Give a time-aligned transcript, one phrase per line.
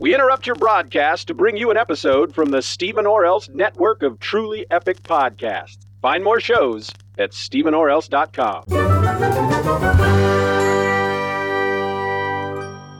[0.00, 4.02] We interrupt your broadcast to bring you an episode from the Steeven Orr Else network
[4.02, 5.76] of truly epic podcasts.
[6.00, 8.64] Find more shows at SteevenOrrElse.com.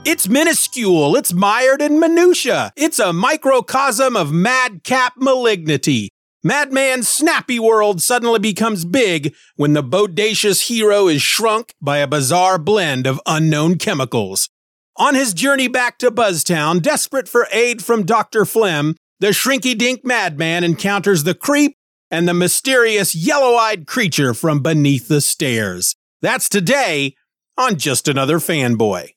[0.05, 2.71] It's minuscule, it's mired in minutia.
[2.75, 6.09] It's a microcosm of madcap malignity.
[6.43, 12.59] Madman's snappy world suddenly becomes big when the bodacious hero is shrunk by a bizarre
[12.59, 14.49] blend of unknown chemicals.
[14.97, 18.43] On his journey back to Buzztown, desperate for aid from Dr.
[18.43, 21.77] Flem, the shrinky dink madman encounters the creep
[22.11, 25.95] and the mysterious yellow eyed creature from beneath the stairs.
[26.21, 27.15] That's today
[27.57, 29.11] on Just Another Fanboy.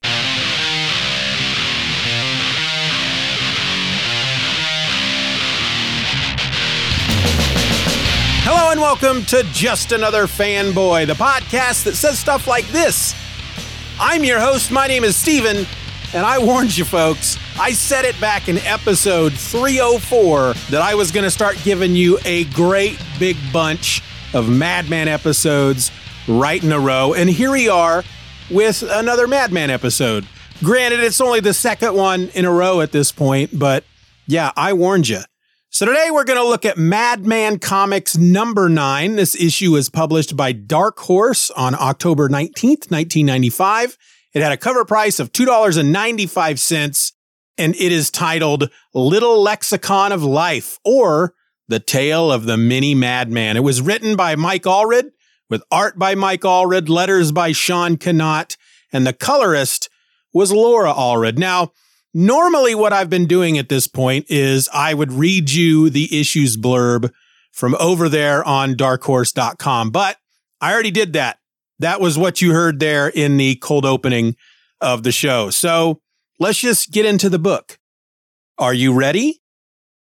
[8.46, 13.12] Hello and welcome to Just Another Fanboy, the podcast that says stuff like this.
[14.00, 14.72] I'm your host.
[14.72, 15.66] My name is Steeven,
[16.14, 17.38] and I warned you folks.
[17.58, 22.18] I said it back in episode 304 that I was going to start giving you
[22.24, 24.02] a great big bunch
[24.34, 25.92] of Madman episodes
[26.26, 27.14] right in a row.
[27.14, 28.02] And here we are
[28.50, 30.26] with another Madman episode.
[30.62, 33.84] Granted, it's only the second one in a row at this point, but
[34.26, 35.20] yeah, I warned you.
[35.74, 39.16] So today we're going to look at Madman Comics number nine.
[39.16, 43.98] This issue is published by Dark Horse on October 19th, 1995.
[44.34, 47.12] It had a cover price of $2.95
[47.58, 51.34] and it is titled Little Lexicon of Life or
[51.66, 53.56] The Tale of the Mini Madman.
[53.56, 55.10] It was written by Mike Allred
[55.50, 58.56] with art by Mike Allred, letters by Sean Konot,
[58.92, 59.90] and the colorist
[60.32, 61.36] was Laura Allred.
[61.36, 61.72] Now,
[62.16, 66.56] Normally, what I've been doing at this point is I would read you the issues
[66.56, 67.10] blurb
[67.50, 70.18] from over there on darkhorse.com, but
[70.60, 71.38] I already did that.
[71.80, 74.36] That was what you heard there in the cold opening
[74.80, 75.50] of the show.
[75.50, 76.00] So
[76.38, 77.78] let's just get into the book.
[78.58, 79.40] Are you ready?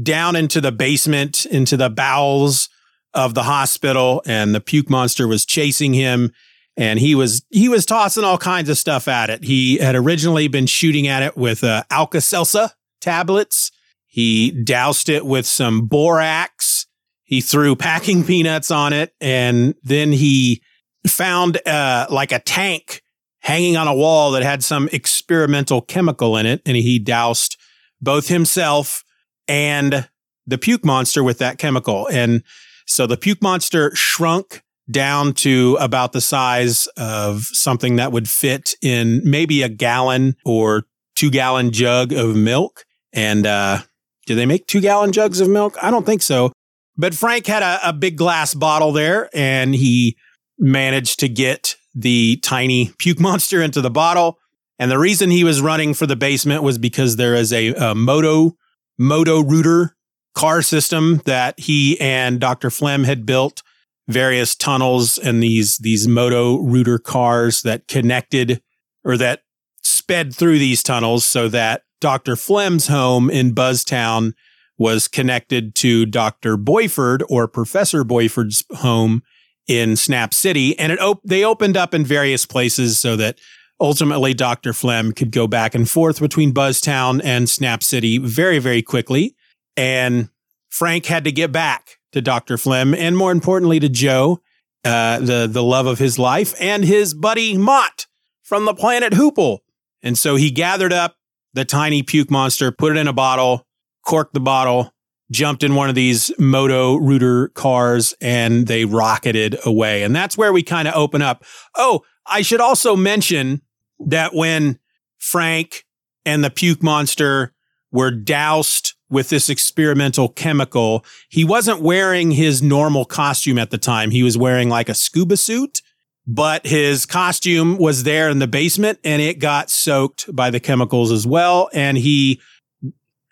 [0.00, 2.68] down into the basement, into the bowels
[3.14, 6.32] of the hospital, and the puke monster was chasing him.
[6.76, 9.44] And he was he was tossing all kinds of stuff at it.
[9.44, 12.70] He had originally been shooting at it with uh, Alka-Seltzer
[13.00, 13.70] tablets.
[14.06, 16.86] He doused it with some borax.
[17.24, 20.62] He threw packing peanuts on it, and then he
[21.06, 23.01] found uh, like a tank
[23.42, 26.62] hanging on a wall that had some experimental chemical in it.
[26.64, 27.56] And he doused
[28.00, 29.04] both himself
[29.46, 30.08] and
[30.46, 32.08] the puke monster with that chemical.
[32.08, 32.42] And
[32.86, 38.74] so the puke monster shrunk down to about the size of something that would fit
[38.82, 40.84] in maybe a gallon or
[41.14, 42.84] two gallon jug of milk.
[43.12, 43.82] And, uh,
[44.26, 45.76] do they make two gallon jugs of milk?
[45.82, 46.52] I don't think so.
[46.96, 50.16] But Frank had a, a big glass bottle there and he
[50.58, 54.38] managed to get the tiny puke monster into the bottle.
[54.78, 57.94] And the reason he was running for the basement was because there is a, a
[57.94, 58.56] Moto
[58.98, 59.96] Moto Rooter
[60.34, 62.70] car system that he and Dr.
[62.70, 63.62] Flem had built
[64.08, 68.60] various tunnels and these these Moto Rooter cars that connected
[69.04, 69.42] or that
[69.82, 72.36] sped through these tunnels so that Dr.
[72.36, 74.32] Flem's home in Buzztown
[74.78, 76.56] was connected to Dr.
[76.56, 79.22] Boiffard or Professor Boiffard's home
[79.66, 80.78] in Snap City.
[80.78, 83.38] And it op- they opened up in various places so that
[83.80, 84.72] ultimately Dr.
[84.72, 89.34] Flem could go back and forth between Buzztown and Snap City very, very quickly.
[89.76, 90.28] And
[90.68, 92.56] Frank had to get back to Dr.
[92.56, 94.40] Flem and more importantly to Joe,
[94.84, 98.06] uh, the, the love of his life and his buddy Mott
[98.42, 99.58] from the planet Hoople.
[100.02, 101.16] And so he gathered up
[101.54, 103.66] the tiny puke monster, put it in a bottle,
[104.04, 104.92] corked the bottle,
[105.30, 110.02] jumped in one of these Moto Rooter cars and they rocketed away.
[110.02, 111.44] And that's where we kind of open up.
[111.76, 113.62] Oh, I should also mention
[113.98, 114.78] that when
[115.18, 115.84] Frank
[116.24, 117.52] and the puke monster
[117.90, 124.10] were doused with this experimental chemical, he wasn't wearing his normal costume at the time.
[124.10, 125.82] He was wearing like a scuba suit,
[126.26, 131.12] but his costume was there in the basement and it got soaked by the chemicals
[131.12, 131.68] as well.
[131.74, 132.40] And he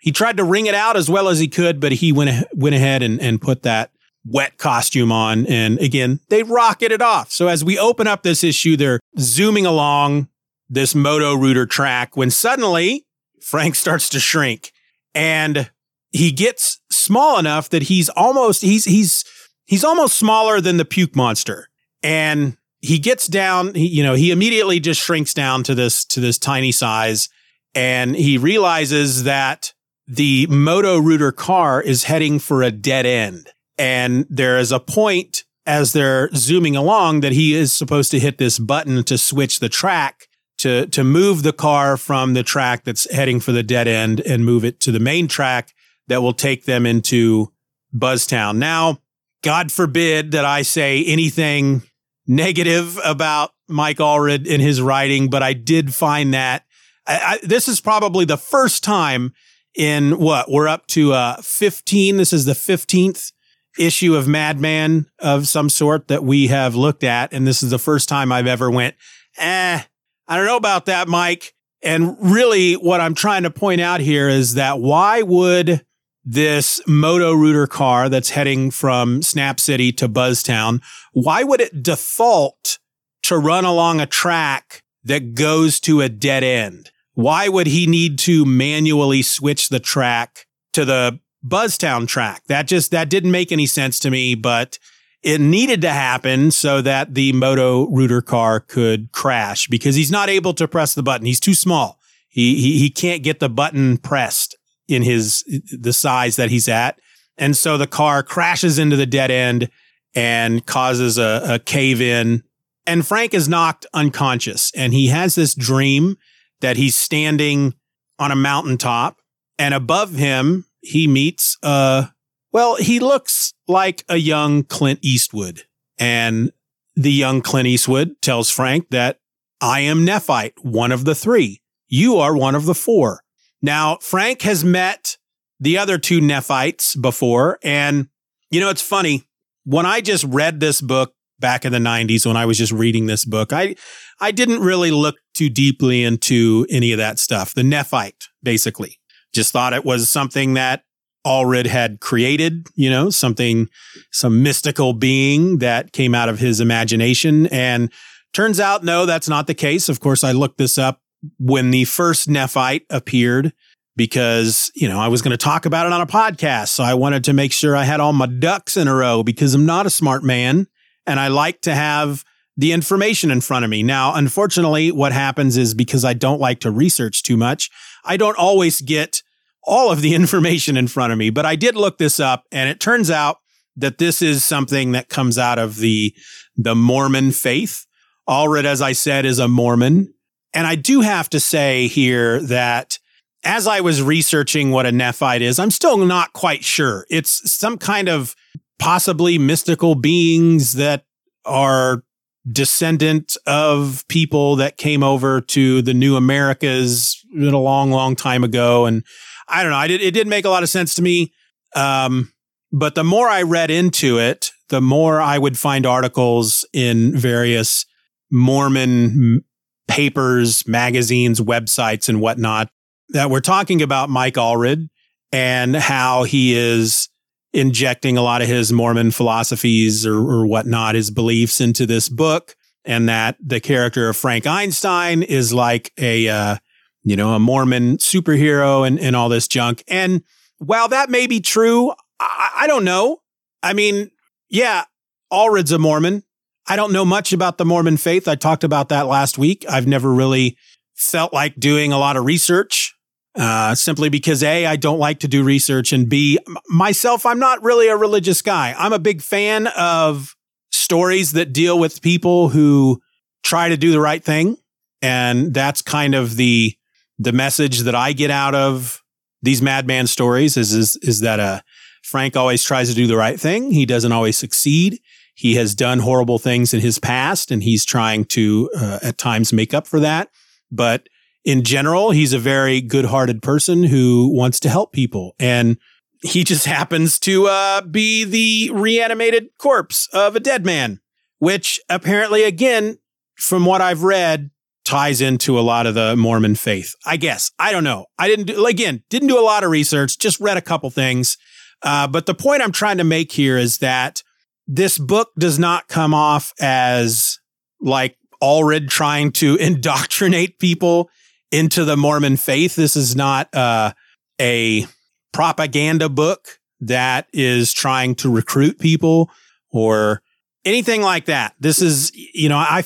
[0.01, 2.75] he tried to wring it out as well as he could, but he went went
[2.75, 3.91] ahead and, and put that
[4.25, 5.45] wet costume on.
[5.45, 7.31] And again, they rocketed off.
[7.31, 10.27] So as we open up this issue, they're zooming along
[10.69, 13.05] this Moto Rooter track when suddenly
[13.41, 14.71] Frank starts to shrink
[15.13, 15.69] and
[16.11, 19.23] he gets small enough that he's almost he's he's
[19.65, 21.67] he's almost smaller than the puke monster.
[22.01, 26.19] And he gets down, he, you know, he immediately just shrinks down to this to
[26.19, 27.29] this tiny size
[27.75, 29.73] and he realizes that
[30.11, 33.49] the Moto Rooter car is heading for a dead end.
[33.77, 38.37] And there is a point as they're zooming along that he is supposed to hit
[38.37, 40.27] this button to switch the track
[40.57, 44.43] to, to move the car from the track that's heading for the dead end and
[44.43, 45.73] move it to the main track
[46.07, 47.51] that will take them into
[47.95, 48.57] Buzztown.
[48.57, 48.99] Now,
[49.43, 51.83] God forbid that I say anything
[52.27, 56.65] negative about Mike Allred in his writing, but I did find that
[57.07, 59.33] I, I, this is probably the first time
[59.75, 60.49] in what?
[60.49, 63.31] We're up to uh 15 this is the 15th
[63.77, 67.79] issue of madman of some sort that we have looked at and this is the
[67.79, 68.95] first time i've ever went
[69.37, 69.81] eh
[70.27, 71.53] i don't know about that mike.
[71.83, 75.85] And really what i'm trying to point out here is that why would
[76.23, 80.81] this moto rooter car that's heading from snap city to buzztown
[81.13, 82.77] why would it default
[83.23, 88.19] to run along a track that goes to a dead end why would he need
[88.19, 92.43] to manually switch the track to the Buzztown track?
[92.47, 94.79] That just, that didn't make any sense to me, but
[95.23, 100.29] it needed to happen so that the Moto Rooter car could crash because he's not
[100.29, 101.25] able to press the button.
[101.25, 101.99] He's too small.
[102.27, 106.99] He, he, he can't get the button pressed in his, the size that he's at.
[107.37, 109.69] And so the car crashes into the dead end
[110.15, 112.43] and causes a, a cave in.
[112.87, 116.17] And Frank is knocked unconscious and he has this dream
[116.61, 117.73] that he's standing
[118.17, 119.19] on a mountaintop
[119.57, 122.07] and above him, he meets, uh,
[122.51, 125.63] well, he looks like a young Clint Eastwood.
[125.99, 126.51] And
[126.95, 129.19] the young Clint Eastwood tells Frank that
[129.61, 131.61] I am Nephite, one of the three.
[131.87, 133.21] You are one of the four.
[133.61, 135.17] Now, Frank has met
[135.59, 137.59] the other two Nephites before.
[137.63, 138.07] And,
[138.49, 139.27] you know, it's funny.
[139.63, 143.07] When I just read this book back in the 90s when I was just reading
[143.07, 143.51] this book.
[143.51, 143.75] I
[144.21, 147.53] I didn't really look too deeply into any of that stuff.
[147.53, 148.99] The Nephite, basically.
[149.33, 150.83] Just thought it was something that
[151.25, 153.69] Allred had created, you know, something,
[154.11, 157.47] some mystical being that came out of his imagination.
[157.47, 157.91] And
[158.33, 159.89] turns out, no, that's not the case.
[159.89, 161.01] Of course, I looked this up
[161.39, 163.53] when the first Nephite appeared
[163.95, 166.69] because, you know, I was going to talk about it on a podcast.
[166.69, 169.53] So I wanted to make sure I had all my ducks in a row because
[169.53, 170.67] I'm not a smart man
[171.11, 172.23] and I like to have
[172.55, 173.83] the information in front of me.
[173.83, 177.69] Now, unfortunately, what happens is because I don't like to research too much,
[178.05, 179.21] I don't always get
[179.63, 182.69] all of the information in front of me, but I did look this up and
[182.69, 183.39] it turns out
[183.75, 186.15] that this is something that comes out of the,
[186.55, 187.85] the Mormon faith.
[188.27, 190.13] Allred, as I said, is a Mormon.
[190.53, 192.99] And I do have to say here that
[193.43, 197.05] as I was researching what a Nephite is, I'm still not quite sure.
[197.09, 198.35] It's some kind of
[198.81, 201.05] possibly mystical beings that
[201.45, 202.03] are
[202.51, 208.87] descendant of people that came over to the new Americas a long, long time ago.
[208.87, 209.03] And
[209.47, 209.77] I don't know.
[209.77, 211.31] I did, it didn't make a lot of sense to me.
[211.75, 212.33] Um,
[212.71, 217.85] but the more I read into it, the more I would find articles in various
[218.31, 219.43] Mormon
[219.87, 222.69] papers, magazines, websites, and whatnot
[223.09, 224.89] that were talking about Mike Allred
[225.31, 227.09] and how he is
[227.53, 232.55] injecting a lot of his Mormon philosophies or, or whatnot, his beliefs into this book,
[232.85, 236.55] and that the character of Frank Einstein is like a, uh,
[237.03, 239.83] you know, a Mormon superhero and, and all this junk.
[239.87, 240.23] And
[240.59, 243.21] while that may be true, I, I don't know.
[243.63, 244.11] I mean,
[244.49, 244.85] yeah,
[245.31, 246.23] Allred's a Mormon.
[246.67, 248.27] I don't know much about the Mormon faith.
[248.27, 249.65] I talked about that last week.
[249.67, 250.57] I've never really
[250.93, 252.95] felt like doing a lot of research,
[253.35, 257.63] uh, simply because A, I don't like to do research, and B, myself, I'm not
[257.63, 258.75] really a religious guy.
[258.77, 260.35] I'm a big fan of
[260.71, 263.01] stories that deal with people who
[263.43, 264.57] try to do the right thing.
[265.01, 266.75] And that's kind of the,
[267.17, 269.01] the message that I get out of
[269.41, 271.61] these madman stories is, is, is that, uh,
[272.03, 273.71] Frank always tries to do the right thing.
[273.71, 274.99] He doesn't always succeed.
[275.33, 279.53] He has done horrible things in his past and he's trying to, uh, at times
[279.53, 280.29] make up for that.
[280.71, 281.07] But
[281.43, 285.35] in general, he's a very good hearted person who wants to help people.
[285.39, 285.77] And
[286.21, 290.99] he just happens to, uh, be the reanimated corpse of a dead man,
[291.39, 292.97] which apparently, again,
[293.35, 294.51] from what I've read,
[294.83, 296.95] ties into a lot of the Mormon faith.
[297.05, 297.51] I guess.
[297.59, 298.05] I don't know.
[298.17, 301.37] I didn't do, again, didn't do a lot of research, just read a couple things.
[301.83, 304.21] Uh, but the point I'm trying to make here is that
[304.67, 307.39] this book does not come off as
[307.79, 311.09] like Allred trying to indoctrinate people
[311.51, 312.75] into the Mormon faith.
[312.75, 313.93] This is not uh,
[314.39, 314.85] a
[315.33, 319.29] propaganda book that is trying to recruit people
[319.69, 320.21] or
[320.65, 321.55] anything like that.
[321.59, 322.83] This is, you know, I,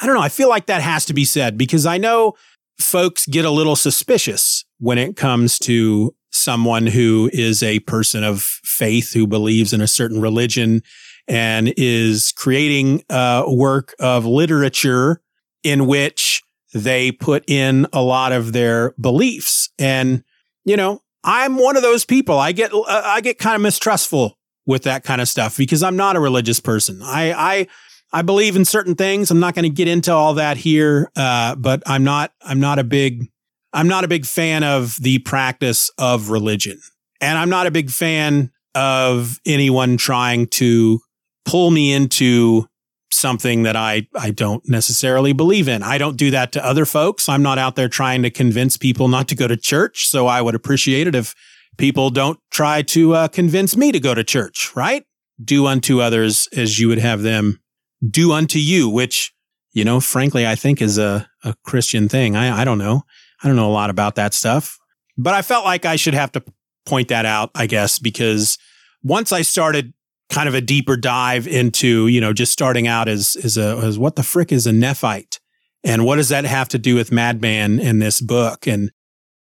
[0.00, 0.22] I don't know.
[0.22, 2.34] I feel like that has to be said because I know
[2.80, 8.42] folks get a little suspicious when it comes to someone who is a person of
[8.42, 10.82] faith who believes in a certain religion
[11.26, 15.20] and is creating a work of literature
[15.64, 16.42] in which
[16.74, 19.70] they put in a lot of their beliefs.
[19.78, 20.22] And,
[20.64, 22.38] you know, I'm one of those people.
[22.38, 25.96] I get, uh, I get kind of mistrustful with that kind of stuff because I'm
[25.96, 27.00] not a religious person.
[27.02, 27.66] I, I,
[28.12, 29.30] I believe in certain things.
[29.30, 32.32] I'm not going to get into all that here, uh, but I'm not.
[32.42, 33.30] I'm not a big.
[33.72, 36.80] I'm not a big fan of the practice of religion,
[37.20, 41.00] and I'm not a big fan of anyone trying to
[41.44, 42.66] pull me into
[43.10, 45.82] something that I I don't necessarily believe in.
[45.82, 47.28] I don't do that to other folks.
[47.28, 50.06] I'm not out there trying to convince people not to go to church.
[50.06, 51.34] So I would appreciate it if
[51.76, 54.72] people don't try to uh, convince me to go to church.
[54.74, 55.04] Right?
[55.42, 57.60] Do unto others as you would have them
[58.06, 59.32] do unto you, which,
[59.72, 62.36] you know, frankly, I think is a, a Christian thing.
[62.36, 63.02] I, I don't know.
[63.42, 64.78] I don't know a lot about that stuff,
[65.16, 66.42] but I felt like I should have to
[66.86, 68.58] point that out, I guess, because
[69.02, 69.92] once I started
[70.30, 73.98] kind of a deeper dive into, you know, just starting out as, as a, as
[73.98, 75.40] what the frick is a Nephite?
[75.84, 78.66] And what does that have to do with Madman in this book?
[78.66, 78.90] And,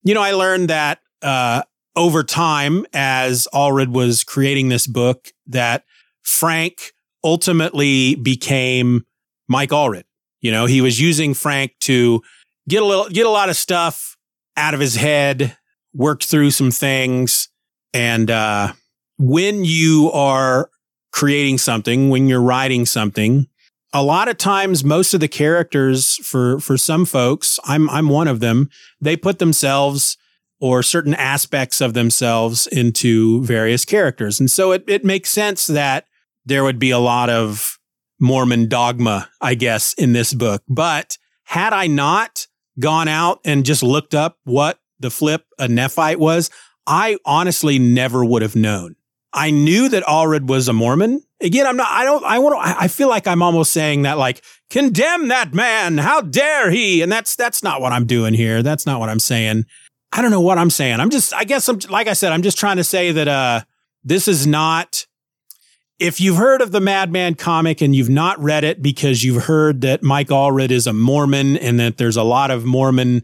[0.03, 1.63] you know, I learned that, uh,
[1.95, 5.83] over time as Allred was creating this book that
[6.21, 9.03] Frank ultimately became
[9.49, 10.03] Mike Allred.
[10.39, 12.21] You know, he was using Frank to
[12.69, 14.15] get a little, get a lot of stuff
[14.55, 15.57] out of his head,
[15.93, 17.49] worked through some things.
[17.93, 18.73] And, uh,
[19.17, 20.69] when you are
[21.17, 23.47] creating something, when you're writing something,
[23.91, 28.27] a lot of times most of the characters for, for some folks, I'm, I'm one
[28.27, 28.69] of them,
[29.01, 30.15] they put themselves
[30.59, 34.39] or certain aspects of themselves into various characters.
[34.39, 36.05] And so it, it makes sense that
[36.45, 37.79] there would be a lot of
[38.19, 40.61] Mormon dogma, I guess, in this book.
[40.69, 42.45] But had I not
[42.79, 46.51] gone out and just looked up what the flip a Nephite was,
[46.85, 48.97] I honestly never would have known.
[49.33, 51.21] I knew that Allred was a Mormon.
[51.41, 54.17] Again, I'm not, I don't, I want to, I feel like I'm almost saying that
[54.17, 55.97] like, condemn that man.
[55.97, 57.01] How dare he?
[57.01, 58.63] And that's, that's not what I'm doing here.
[58.63, 59.65] That's not what I'm saying.
[60.11, 60.99] I don't know what I'm saying.
[60.99, 63.61] I'm just, I guess I'm, like I said, I'm just trying to say that, uh,
[64.03, 65.05] this is not
[65.99, 69.81] if you've heard of the Madman comic and you've not read it because you've heard
[69.81, 73.23] that Mike Allred is a Mormon and that there's a lot of Mormon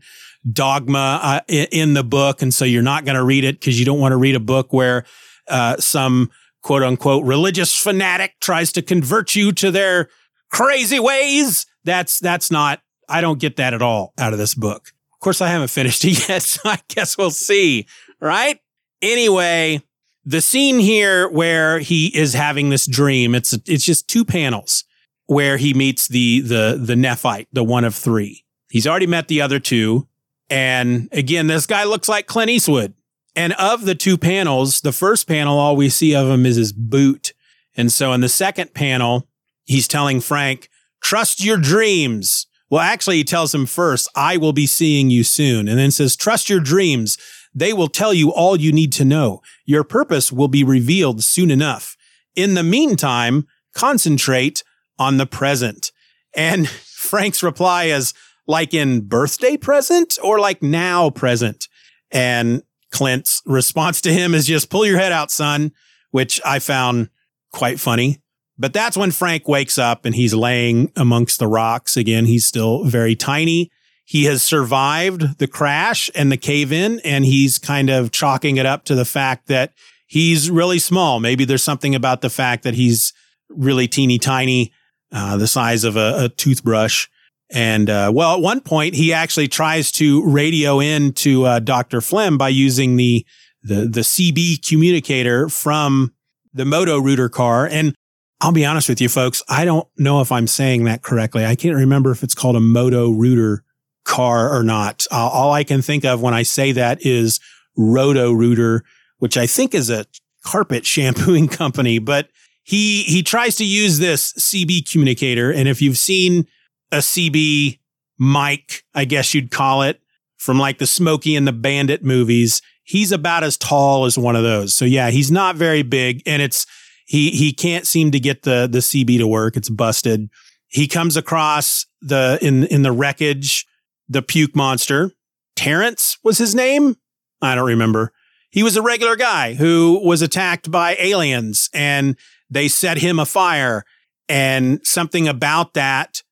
[0.51, 3.85] dogma uh, in, the book, and so you're not going to read it because you
[3.85, 5.05] don't want to read a book where
[5.47, 6.31] uh, some
[6.61, 10.09] quote unquote religious fanatic tries to convert you to their
[10.51, 11.65] crazy ways.
[11.83, 12.81] That's that's not.
[13.09, 14.89] I don't get that at all out of this book.
[15.13, 17.87] Of course, I haven't finished it yet, so I guess we'll see.
[18.19, 18.59] Right?
[19.01, 19.81] Anyway,
[20.25, 24.85] the scene here where he is having this dream, it's, it's just two panels
[25.25, 28.45] where he meets the, the, the Nephite, the one of three.
[28.69, 30.07] He's already met the other two.
[30.49, 32.93] And again, this guy looks like Clint Eastwood.
[33.35, 36.71] And of the two panels, the first panel, all we see of him is his
[36.71, 37.33] boot.
[37.75, 39.27] And so in the second panel,
[39.65, 40.69] he's telling Frank,
[41.01, 42.45] trust your dreams.
[42.69, 45.67] Well, actually, he tells him first, I will be seeing you soon.
[45.67, 47.17] And then says, trust your dreams.
[47.53, 49.41] They will tell you all you need to know.
[49.65, 51.95] Your purpose will be revealed soon enough.
[52.35, 54.63] In the meantime, concentrate
[54.97, 55.91] on the present.
[56.35, 56.67] And
[57.03, 58.13] Frank's reply is
[58.47, 61.67] like in birthday present or like now present.
[62.11, 62.63] And
[62.93, 65.73] Clint's response to him is just pull your head out, son,
[66.11, 67.09] which I found
[67.51, 68.19] quite funny.
[68.57, 71.97] But that's when Frank wakes up and he's laying amongst the rocks.
[71.97, 73.71] Again, he's still very tiny.
[74.05, 78.65] He has survived the crash and the cave in, and he's kind of chalking it
[78.65, 79.73] up to the fact that
[80.05, 81.19] he's really small.
[81.19, 83.11] Maybe there's something about the fact that he's
[83.49, 84.71] really teeny tiny,
[85.11, 87.07] uh, the size of a, a toothbrush.
[87.53, 92.01] And uh, well, at one point, he actually tries to radio in to uh, Dr.
[92.01, 93.25] Flem by using the,
[93.61, 96.13] the, the CB communicator from
[96.51, 97.67] the Moto Router car.
[97.67, 97.93] And
[98.41, 99.43] I'll be honest with you, folks.
[99.47, 101.45] I don't know if I'm saying that correctly.
[101.45, 103.63] I can't remember if it's called a Moto Router
[104.03, 105.05] car or not.
[105.11, 107.39] Uh, all I can think of when I say that is
[107.77, 108.83] Roto Rooter,
[109.19, 110.05] which I think is a
[110.43, 112.29] carpet shampooing company, but
[112.63, 115.51] he, he tries to use this CB communicator.
[115.51, 116.47] And if you've seen
[116.93, 117.79] a CB
[118.19, 119.99] mic, I guess you'd call it
[120.37, 124.43] from like the Smokey and the Bandit movies, he's about as tall as one of
[124.43, 124.73] those.
[124.73, 126.65] So yeah, he's not very big and it's,
[127.05, 129.57] he he can't seem to get the the CB to work.
[129.57, 130.29] It's busted.
[130.67, 133.65] He comes across the in in the wreckage
[134.07, 135.11] the puke monster.
[135.55, 136.95] Terrence was his name.
[137.41, 138.13] I don't remember.
[138.49, 142.15] He was a regular guy who was attacked by aliens and
[142.49, 143.83] they set him afire.
[144.29, 146.23] And something about that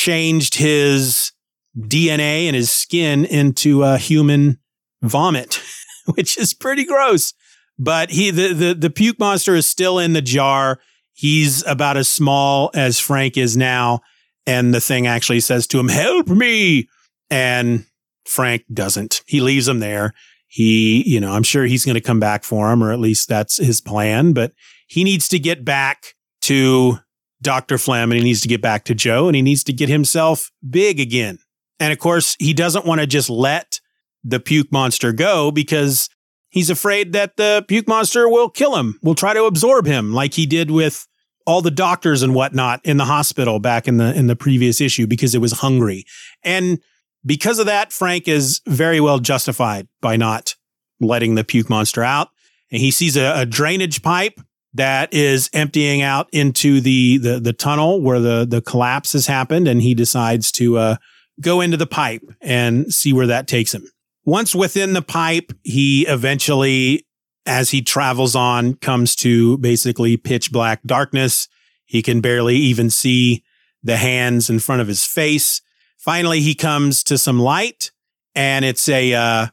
[0.00, 1.32] changed his
[1.78, 4.58] DNA and his skin into a human
[5.02, 5.60] vomit,
[6.14, 7.34] which is pretty gross.
[7.78, 10.80] But he, the, the, the puke monster is still in the jar.
[11.12, 14.00] He's about as small as Frank is now.
[14.46, 16.88] And the thing actually says to him, help me.
[17.28, 17.84] And
[18.24, 19.22] Frank doesn't.
[19.26, 20.14] He leaves him there.
[20.46, 23.28] He, you know, I'm sure he's going to come back for him, or at least
[23.28, 24.52] that's his plan, but
[24.88, 26.98] he needs to get back to
[27.42, 27.78] Dr.
[27.78, 30.50] Flem and he needs to get back to Joe and he needs to get himself
[30.68, 31.38] big again.
[31.78, 33.80] And of course, he doesn't want to just let
[34.22, 36.10] the puke monster go because
[36.50, 40.34] He's afraid that the puke monster will kill him, will try to absorb him like
[40.34, 41.06] he did with
[41.46, 45.06] all the doctors and whatnot in the hospital back in the in the previous issue
[45.06, 46.04] because it was hungry.
[46.42, 46.80] And
[47.24, 50.56] because of that, Frank is very well justified by not
[51.00, 52.28] letting the puke monster out.
[52.72, 54.40] And he sees a, a drainage pipe
[54.74, 59.66] that is emptying out into the, the, the tunnel where the, the collapse has happened.
[59.66, 60.96] And he decides to, uh,
[61.40, 63.88] go into the pipe and see where that takes him.
[64.24, 67.06] Once within the pipe, he eventually,
[67.46, 71.48] as he travels on, comes to basically pitch black darkness.
[71.86, 73.42] He can barely even see
[73.82, 75.62] the hands in front of his face.
[75.98, 77.90] Finally, he comes to some light
[78.34, 79.46] and it's a, uh,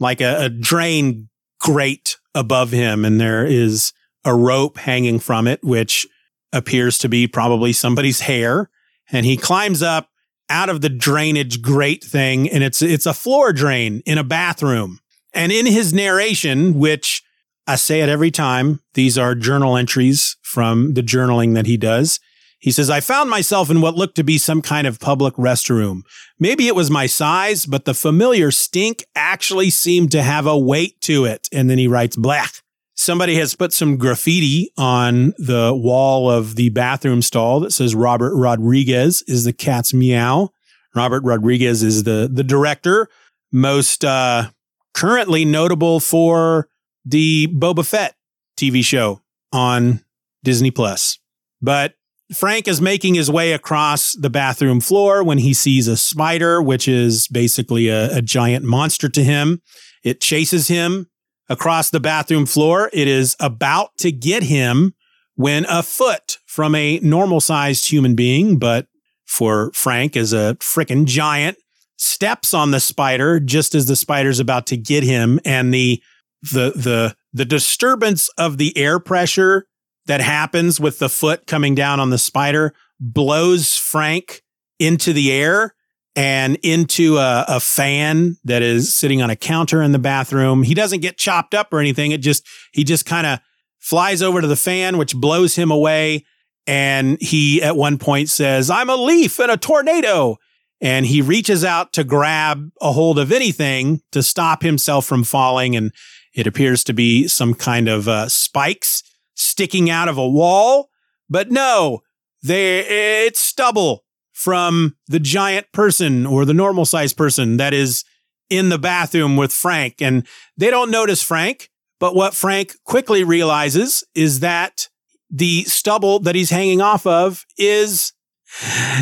[0.00, 1.28] like a, a drain
[1.60, 3.04] grate above him.
[3.04, 3.92] And there is
[4.24, 6.06] a rope hanging from it, which
[6.52, 8.70] appears to be probably somebody's hair.
[9.10, 10.08] And he climbs up
[10.48, 15.00] out of the drainage grate thing and it's it's a floor drain in a bathroom.
[15.32, 17.22] And in his narration, which
[17.66, 22.20] I say it every time, these are journal entries from the journaling that he does.
[22.58, 26.02] He says, I found myself in what looked to be some kind of public restroom.
[26.38, 31.00] Maybe it was my size, but the familiar stink actually seemed to have a weight
[31.02, 31.48] to it.
[31.52, 32.62] And then he writes, black.
[32.96, 38.34] Somebody has put some graffiti on the wall of the bathroom stall that says Robert
[38.36, 40.50] Rodriguez is the cat's meow.
[40.94, 43.08] Robert Rodriguez is the, the director,
[43.50, 44.50] most uh,
[44.94, 46.68] currently notable for
[47.04, 48.14] the Boba Fett
[48.56, 49.20] TV show
[49.52, 50.04] on
[50.44, 51.18] Disney Plus.
[51.60, 51.94] But
[52.32, 56.86] Frank is making his way across the bathroom floor when he sees a spider, which
[56.86, 59.60] is basically a, a giant monster to him.
[60.04, 61.08] It chases him
[61.48, 62.90] across the bathroom floor.
[62.92, 64.94] It is about to get him
[65.36, 68.86] when a foot from a normal sized human being, but
[69.26, 71.58] for Frank is a freaking giant,
[71.96, 75.40] steps on the spider just as the spider's about to get him.
[75.44, 76.02] And the,
[76.42, 79.66] the, the, the disturbance of the air pressure
[80.06, 84.42] that happens with the foot coming down on the spider blows Frank
[84.78, 85.74] into the air
[86.16, 90.62] and into a, a, fan that is sitting on a counter in the bathroom.
[90.62, 92.12] He doesn't get chopped up or anything.
[92.12, 93.40] It just, he just kind of
[93.80, 96.24] flies over to the fan, which blows him away.
[96.66, 100.36] And he at one point says, I'm a leaf in a tornado.
[100.80, 105.74] And he reaches out to grab a hold of anything to stop himself from falling.
[105.74, 105.92] And
[106.34, 109.02] it appears to be some kind of uh, spikes
[109.34, 110.90] sticking out of a wall.
[111.28, 112.02] But no,
[112.42, 114.03] they, it's stubble
[114.34, 118.04] from the giant person or the normal sized person that is
[118.50, 120.02] in the bathroom with Frank.
[120.02, 121.70] And they don't notice Frank.
[122.00, 124.88] But what Frank quickly realizes is that
[125.30, 128.12] the stubble that he's hanging off of is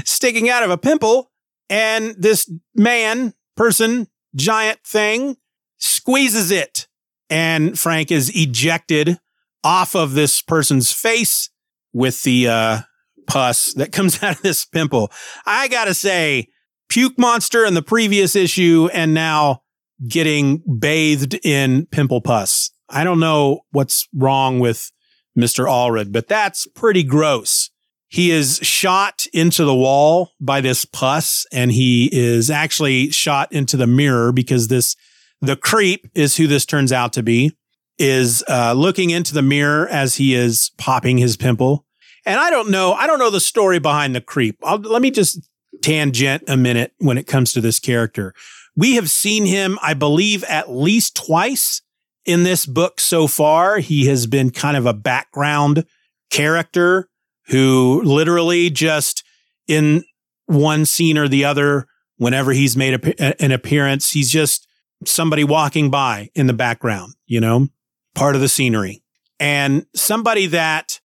[0.05, 1.33] sticking out of a pimple.
[1.69, 5.39] And this man, person, giant thing
[5.79, 6.87] squeezes it.
[7.31, 9.19] And Frank is ejected
[9.65, 11.49] off of this person's face
[11.95, 12.81] with the uh,
[13.27, 15.11] pus that comes out of this pimple.
[15.47, 16.49] I gotta say,
[16.89, 19.63] puke monster in the previous issue and now
[20.07, 22.71] getting bathed in pimple pus.
[22.89, 24.91] I don't know what's wrong with
[25.39, 25.67] Mr.
[25.67, 27.71] Allred, but that's pretty gross.
[28.09, 33.79] He is shot into the wall by this pus and he is actually shot into
[33.79, 34.95] the mirror because this,
[35.41, 37.57] the creep is who this turns out to be,
[37.99, 41.87] is uh, looking into the mirror as he is popping his pimple.
[42.25, 44.59] And I don't know, I don't know the story behind the creep.
[44.63, 45.49] I'll, let me just
[45.83, 48.35] tangent a minute when it comes to this character.
[48.77, 51.83] We have seen him, I believe, at least twice
[52.25, 53.79] in this book so far.
[53.79, 55.85] He has been kind of a background
[56.31, 57.09] character
[57.49, 59.25] who literally just
[59.67, 60.05] in
[60.47, 64.67] one scene or the other, whenever he's made a, an appearance, he's just
[65.05, 67.69] somebody walking by in the background, you know,
[68.15, 69.03] part of the scenery.
[69.41, 71.01] And somebody that,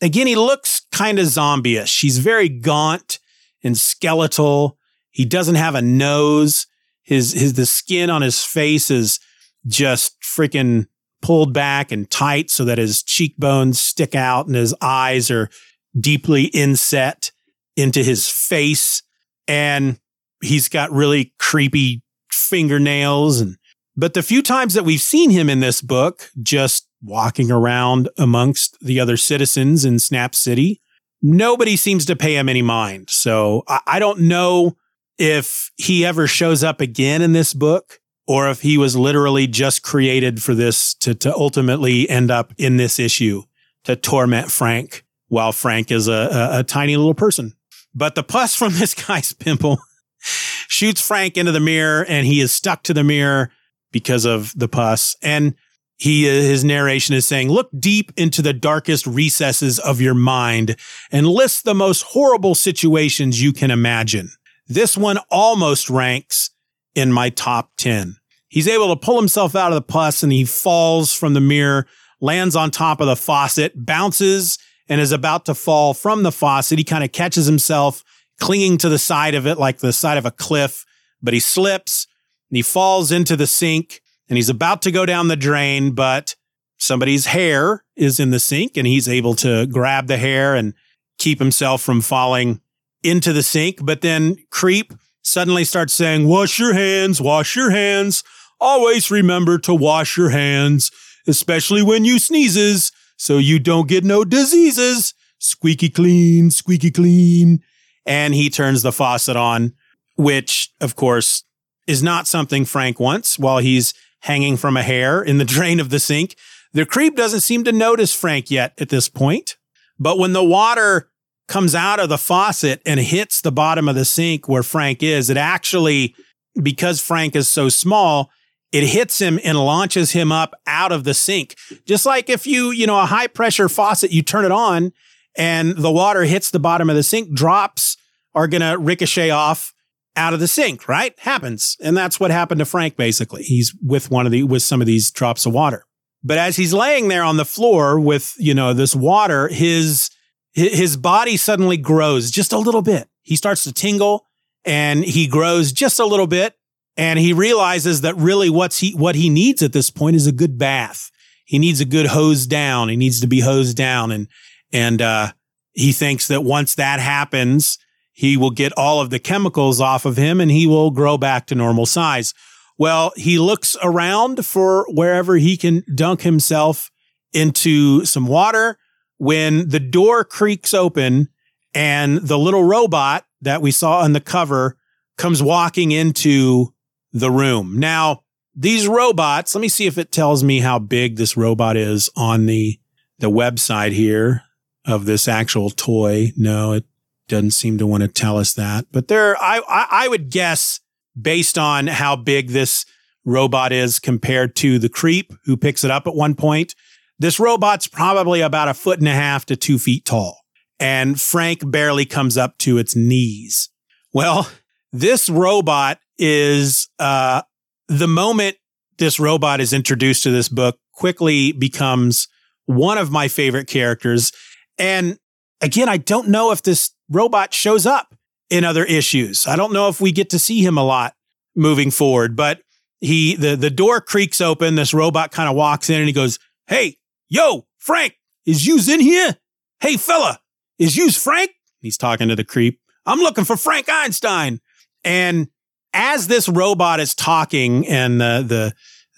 [0.00, 2.00] again, he looks kind of zombie-ish.
[2.00, 3.18] He's very gaunt
[3.62, 4.78] and skeletal.
[5.10, 6.66] He doesn't have a nose.
[7.02, 9.20] His, his, the skin on his face is
[9.66, 10.86] just freaking
[11.22, 15.50] pulled back and tight so that his cheekbones stick out and his eyes are
[15.98, 17.30] deeply inset
[17.76, 19.02] into his face.
[19.46, 19.98] And
[20.40, 23.40] he's got really creepy fingernails.
[23.40, 23.56] And,
[23.96, 28.78] but the few times that we've seen him in this book, just walking around amongst
[28.80, 30.80] the other citizens in Snap City,
[31.22, 33.10] nobody seems to pay him any mind.
[33.10, 34.76] So I, I don't know
[35.18, 39.82] if he ever shows up again in this book or if he was literally just
[39.82, 43.42] created for this to, to ultimately end up in this issue
[43.84, 47.54] to torment Frank while Frank is a, a, a tiny little person.
[47.94, 49.78] But the pus from this guy's pimple
[50.20, 53.50] shoots Frank into the mirror and he is stuck to the mirror
[53.92, 55.16] because of the pus.
[55.22, 55.54] And
[56.00, 60.76] he, uh, his narration is saying, look deep into the darkest recesses of your mind
[61.12, 64.30] and list the most horrible situations you can imagine.
[64.66, 66.50] This one almost ranks
[66.94, 68.16] in my top 10.
[68.48, 71.86] He's able to pull himself out of the pus and he falls from the mirror,
[72.18, 74.58] lands on top of the faucet, bounces
[74.88, 76.78] and is about to fall from the faucet.
[76.78, 78.02] He kind of catches himself
[78.40, 80.86] clinging to the side of it like the side of a cliff,
[81.20, 82.06] but he slips
[82.48, 86.36] and he falls into the sink and he's about to go down the drain, but
[86.78, 90.72] somebody's hair is in the sink and he's able to grab the hair and
[91.18, 92.60] keep himself from falling
[93.02, 93.84] into the sink.
[93.84, 98.22] But then Creep suddenly starts saying, wash your hands, wash your hands.
[98.60, 100.90] Always remember to wash your hands,
[101.26, 105.12] especially when you sneezes, so you don't get no diseases.
[105.38, 107.62] Squeaky clean, squeaky clean.
[108.06, 109.74] And he turns the faucet on,
[110.16, 111.44] which of course
[111.86, 115.90] is not something Frank wants while he's hanging from a hair in the drain of
[115.90, 116.36] the sink.
[116.72, 119.56] The creep doesn't seem to notice Frank yet at this point.
[119.98, 121.10] But when the water
[121.48, 125.28] comes out of the faucet and hits the bottom of the sink where Frank is,
[125.30, 126.14] it actually,
[126.62, 128.30] because Frank is so small,
[128.72, 131.56] it hits him and launches him up out of the sink.
[131.86, 134.92] Just like if you, you know, a high pressure faucet, you turn it on
[135.36, 137.96] and the water hits the bottom of the sink, drops
[138.34, 139.74] are going to ricochet off
[140.16, 141.18] out of the sink, right?
[141.20, 141.76] Happens.
[141.80, 143.42] And that's what happened to Frank basically.
[143.42, 145.86] He's with one of the, with some of these drops of water.
[146.22, 150.10] But as he's laying there on the floor with, you know, this water, his,
[150.52, 153.08] his body suddenly grows just a little bit.
[153.22, 154.26] He starts to tingle
[154.64, 156.54] and he grows just a little bit
[156.96, 160.32] and he realizes that really what's he, what he needs at this point is a
[160.32, 161.10] good bath.
[161.46, 162.88] He needs a good hose down.
[162.88, 164.10] He needs to be hosed down.
[164.10, 164.28] And,
[164.72, 165.32] and, uh,
[165.72, 167.78] he thinks that once that happens,
[168.20, 171.46] he will get all of the chemicals off of him and he will grow back
[171.46, 172.34] to normal size.
[172.76, 176.90] Well, he looks around for wherever he can dunk himself
[177.32, 178.76] into some water
[179.16, 181.30] when the door creaks open
[181.72, 184.76] and the little robot that we saw on the cover
[185.16, 186.74] comes walking into
[187.14, 187.78] the room.
[187.78, 188.20] Now,
[188.54, 192.44] these robots, let me see if it tells me how big this robot is on
[192.44, 192.78] the,
[193.18, 194.42] the website here
[194.84, 196.32] of this actual toy.
[196.36, 196.84] No, it
[197.30, 200.80] doesn't seem to want to tell us that, but there, I, I, I would guess
[201.20, 202.84] based on how big this
[203.24, 206.74] robot is compared to the creep who picks it up at one point.
[207.18, 210.38] This robot's probably about a foot and a half to two feet tall.
[210.78, 213.68] And Frank barely comes up to its knees.
[214.14, 214.48] Well,
[214.92, 217.42] this robot is uh,
[217.88, 218.56] the moment
[218.98, 222.28] this robot is introduced to this book quickly becomes
[222.66, 224.32] one of my favorite characters.
[224.78, 225.18] And
[225.60, 228.14] again, I don't know if this robot shows up
[228.48, 229.46] in other issues.
[229.46, 231.14] I don't know if we get to see him a lot
[231.54, 232.62] moving forward, but
[233.00, 234.74] he, the, the door creaks open.
[234.74, 238.14] This robot kind of walks in and he goes, Hey, yo, Frank,
[238.46, 239.36] is yous in here?
[239.80, 240.40] Hey, fella,
[240.78, 241.50] is you's Frank?
[241.80, 242.80] He's talking to the creep.
[243.06, 244.60] I'm looking for Frank Einstein.
[245.04, 245.48] And
[245.94, 248.44] as this robot is talking and the,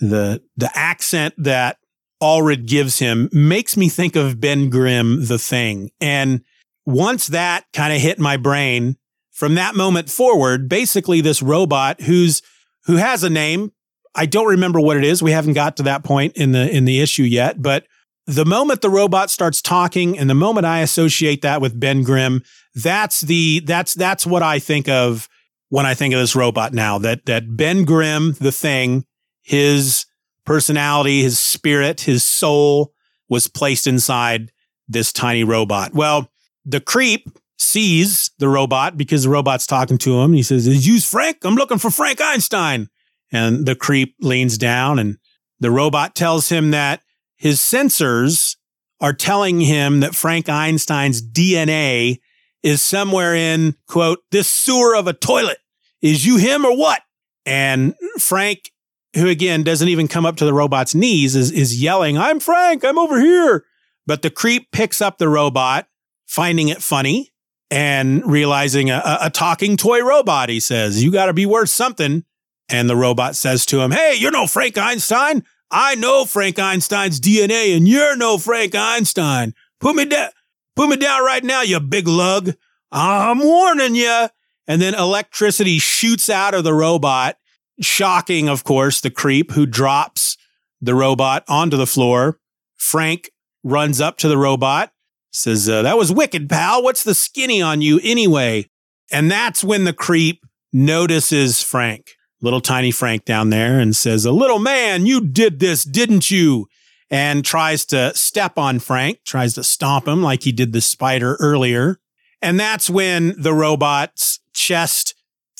[0.01, 1.79] the, the, the accent that
[2.23, 5.91] Allred gives him makes me think of Ben Grimm, the thing.
[6.01, 6.43] And
[6.87, 8.97] once that kind of hit my brain
[9.33, 12.41] from that moment forward, basically this robot who's,
[12.85, 13.73] who has a name.
[14.15, 15.23] I don't remember what it is.
[15.23, 17.87] We haven't got to that point in the, in the issue yet, but
[18.27, 22.43] the moment the robot starts talking and the moment I associate that with Ben Grimm,
[22.75, 25.29] that's the, that's, that's what I think of
[25.71, 29.07] when I think of this robot now that, that Ben Grimm, the thing,
[29.43, 30.07] his
[30.45, 32.93] personality, his spirit, his soul
[33.29, 34.53] was placed inside
[34.89, 35.95] this tiny robot.
[35.95, 36.31] Well,
[36.65, 37.29] the creep
[37.59, 40.33] sees the robot because the robot's talking to him.
[40.33, 41.39] he says, is you Frank?
[41.45, 42.89] I'm looking for Frank Einstein.
[43.31, 45.17] And the creep leans down and
[45.59, 47.03] the robot tells him that
[47.37, 48.57] his sensors
[49.01, 52.19] are telling him that Frank Einstein's DNA
[52.63, 55.59] is somewhere in, quote, this sewer of a toilet.
[56.03, 57.01] Is you him or what?
[57.47, 58.72] And Frank,
[59.15, 62.85] who again doesn't even come up to the robot's knees, is, is yelling, I'm Frank,
[62.85, 63.65] I'm over here.
[64.07, 65.87] But the creep picks up the robot,
[66.27, 67.31] finding it funny
[67.71, 70.49] and realizing a, a, talking toy robot.
[70.49, 72.25] He says, You got to be worth something.
[72.69, 75.45] And the robot says to him, Hey, you're no Frank Einstein.
[75.71, 79.55] I know Frank Einstein's DNA and you're no Frank Einstein.
[79.81, 80.29] Put me down,
[80.77, 82.53] put me down right now, you big lug.
[82.93, 84.29] I'm warning you.
[84.69, 87.37] And then electricity shoots out of the robot,
[87.83, 90.37] shocking, of course, the creep who drops
[90.81, 92.39] the robot onto the floor.
[92.77, 93.31] Frank
[93.63, 94.93] runs up to the robot,
[95.33, 96.83] says, uh, that was wicked, pal.
[96.83, 98.69] What's the skinny on you anyway?
[99.11, 104.33] And that's when the creep notices Frank little tiny Frank down there and says, a
[104.33, 106.67] little man, you did this, didn't you?
[107.09, 111.37] And tries to step on Frank, tries to stomp him like he did the spider
[111.41, 111.99] earlier.
[112.41, 115.12] And that's when the robot's chest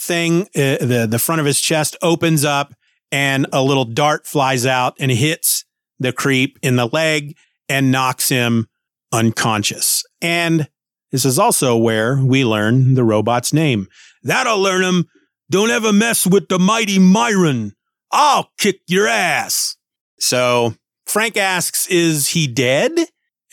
[0.03, 2.75] thing, uh, the, the front of his chest opens up
[3.11, 5.65] and a little dart flies out and hits
[5.99, 7.37] the creep in the leg
[7.69, 8.69] and knocks him
[9.13, 10.05] unconscious.
[10.21, 10.69] And
[11.11, 13.89] this is also where we learn the robot's name.
[14.23, 15.09] That'll learn him
[15.51, 17.73] don't ever mess with the mighty Myron.
[18.11, 19.77] I'll kick your ass.
[20.19, 22.93] So Frank asks, is he dead?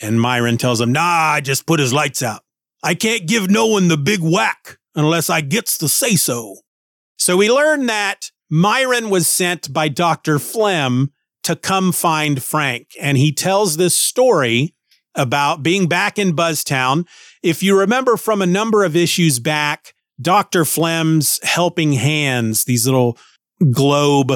[0.00, 2.42] And Myron tells him, nah, I just put his lights out.
[2.82, 6.56] I can't give no one the big whack unless I gets to say so.
[7.18, 10.38] So we learn that Myron was sent by Dr.
[10.38, 12.88] Flem to come find Frank.
[13.00, 14.74] And he tells this story
[15.14, 17.06] about being back in Buzztown.
[17.42, 20.64] If you remember from a number of issues back, Dr.
[20.64, 23.18] Flem's helping hands, these little
[23.72, 24.32] globe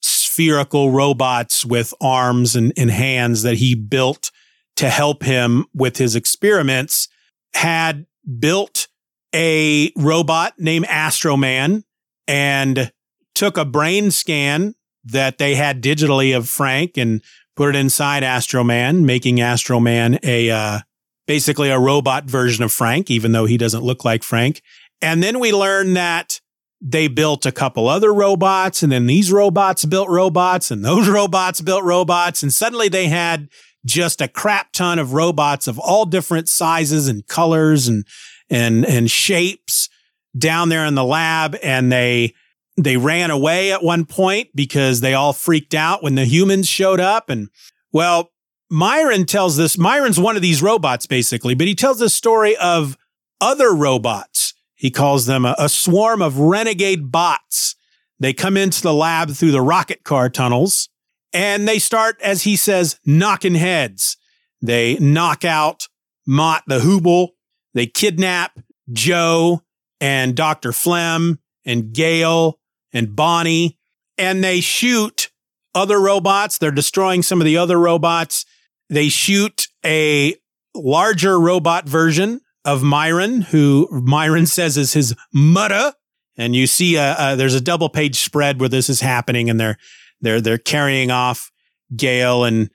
[0.00, 4.30] spherical robots with arms and, and hands that he built
[4.76, 7.08] to help him with his experiments,
[7.54, 8.06] had
[8.38, 8.88] built
[9.34, 11.84] a robot named Astroman
[12.26, 12.92] and
[13.34, 17.22] took a brain scan that they had digitally of Frank and
[17.56, 20.80] put it inside Astroman, making Astroman a uh,
[21.26, 24.62] basically a robot version of Frank, even though he doesn't look like Frank.
[25.00, 26.40] And then we learn that
[26.80, 31.60] they built a couple other robots and then these robots built robots and those robots
[31.60, 32.42] built robots.
[32.42, 33.48] And suddenly they had
[33.84, 38.04] just a crap ton of robots of all different sizes and colors and,
[38.50, 39.88] and, and shapes
[40.36, 41.56] down there in the lab.
[41.62, 42.34] And they,
[42.76, 47.00] they ran away at one point because they all freaked out when the humans showed
[47.00, 47.30] up.
[47.30, 47.48] And
[47.92, 48.30] well,
[48.70, 52.96] Myron tells this, Myron's one of these robots basically, but he tells this story of
[53.40, 57.74] other robots he calls them a, a swarm of renegade bots.
[58.20, 60.88] They come into the lab through the rocket car tunnels
[61.32, 64.16] and they start, as he says, knocking heads.
[64.62, 65.88] They knock out
[66.26, 67.30] Mott the Hoople.
[67.78, 68.58] They kidnap
[68.92, 69.62] Joe
[70.00, 70.72] and Dr.
[70.72, 72.58] Flem and Gail
[72.92, 73.78] and Bonnie
[74.18, 75.30] and they shoot
[75.76, 76.58] other robots.
[76.58, 78.44] They're destroying some of the other robots.
[78.90, 80.34] They shoot a
[80.74, 85.94] larger robot version of Myron, who Myron says is his mother.
[86.36, 89.60] And you see, a, a, there's a double page spread where this is happening, and
[89.60, 89.78] they're
[90.20, 91.52] they're they're carrying off
[91.94, 92.70] Gail and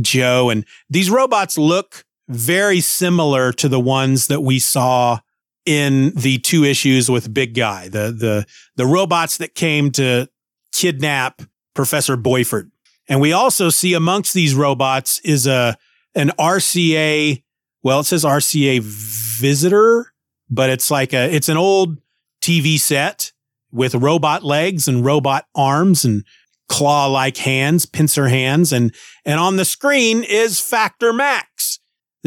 [0.00, 5.18] Joe, and these robots look very similar to the ones that we saw
[5.64, 10.28] in the two issues with Big Guy, the the the robots that came to
[10.72, 11.42] kidnap
[11.74, 12.70] Professor Boiffard.
[13.08, 15.76] And we also see amongst these robots is a
[16.14, 17.42] an RCA
[17.82, 20.12] well, it says RCA Visitor,
[20.50, 21.98] but it's like a, it's an old
[22.42, 23.32] TV set
[23.70, 26.24] with robot legs and robot arms and
[26.68, 28.72] claw like hands, pincer hands.
[28.72, 31.67] And, and on the screen is Factor Max.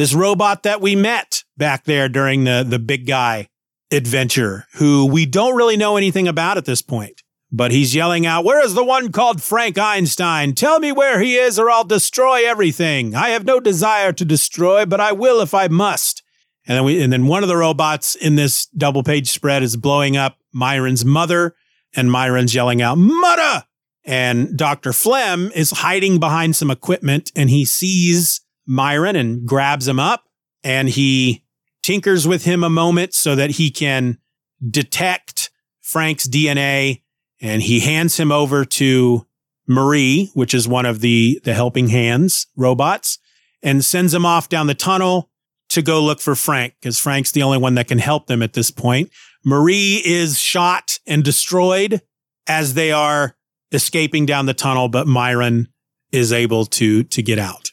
[0.01, 3.47] This robot that we met back there during the, the big guy
[3.91, 7.21] adventure, who we don't really know anything about at this point.
[7.51, 10.55] But he's yelling out, Where is the one called Frank Einstein?
[10.55, 13.13] Tell me where he is, or I'll destroy everything.
[13.13, 16.23] I have no desire to destroy, but I will if I must.
[16.65, 19.77] And then we, and then one of the robots in this double page spread is
[19.77, 21.53] blowing up Myron's mother,
[21.95, 23.65] and Myron's yelling out, Mother!
[24.03, 24.93] And Dr.
[24.93, 28.40] Flem is hiding behind some equipment and he sees
[28.71, 30.29] Myron and grabs him up
[30.63, 31.43] and he
[31.83, 34.17] tinkers with him a moment so that he can
[34.65, 37.01] detect Frank's DNA
[37.41, 39.27] and he hands him over to
[39.67, 43.19] Marie, which is one of the, the helping hands robots
[43.61, 45.29] and sends him off down the tunnel
[45.67, 48.53] to go look for Frank because Frank's the only one that can help them at
[48.53, 49.09] this point.
[49.43, 52.01] Marie is shot and destroyed
[52.47, 53.35] as they are
[53.73, 55.67] escaping down the tunnel, but Myron
[56.13, 57.70] is able to, to get out.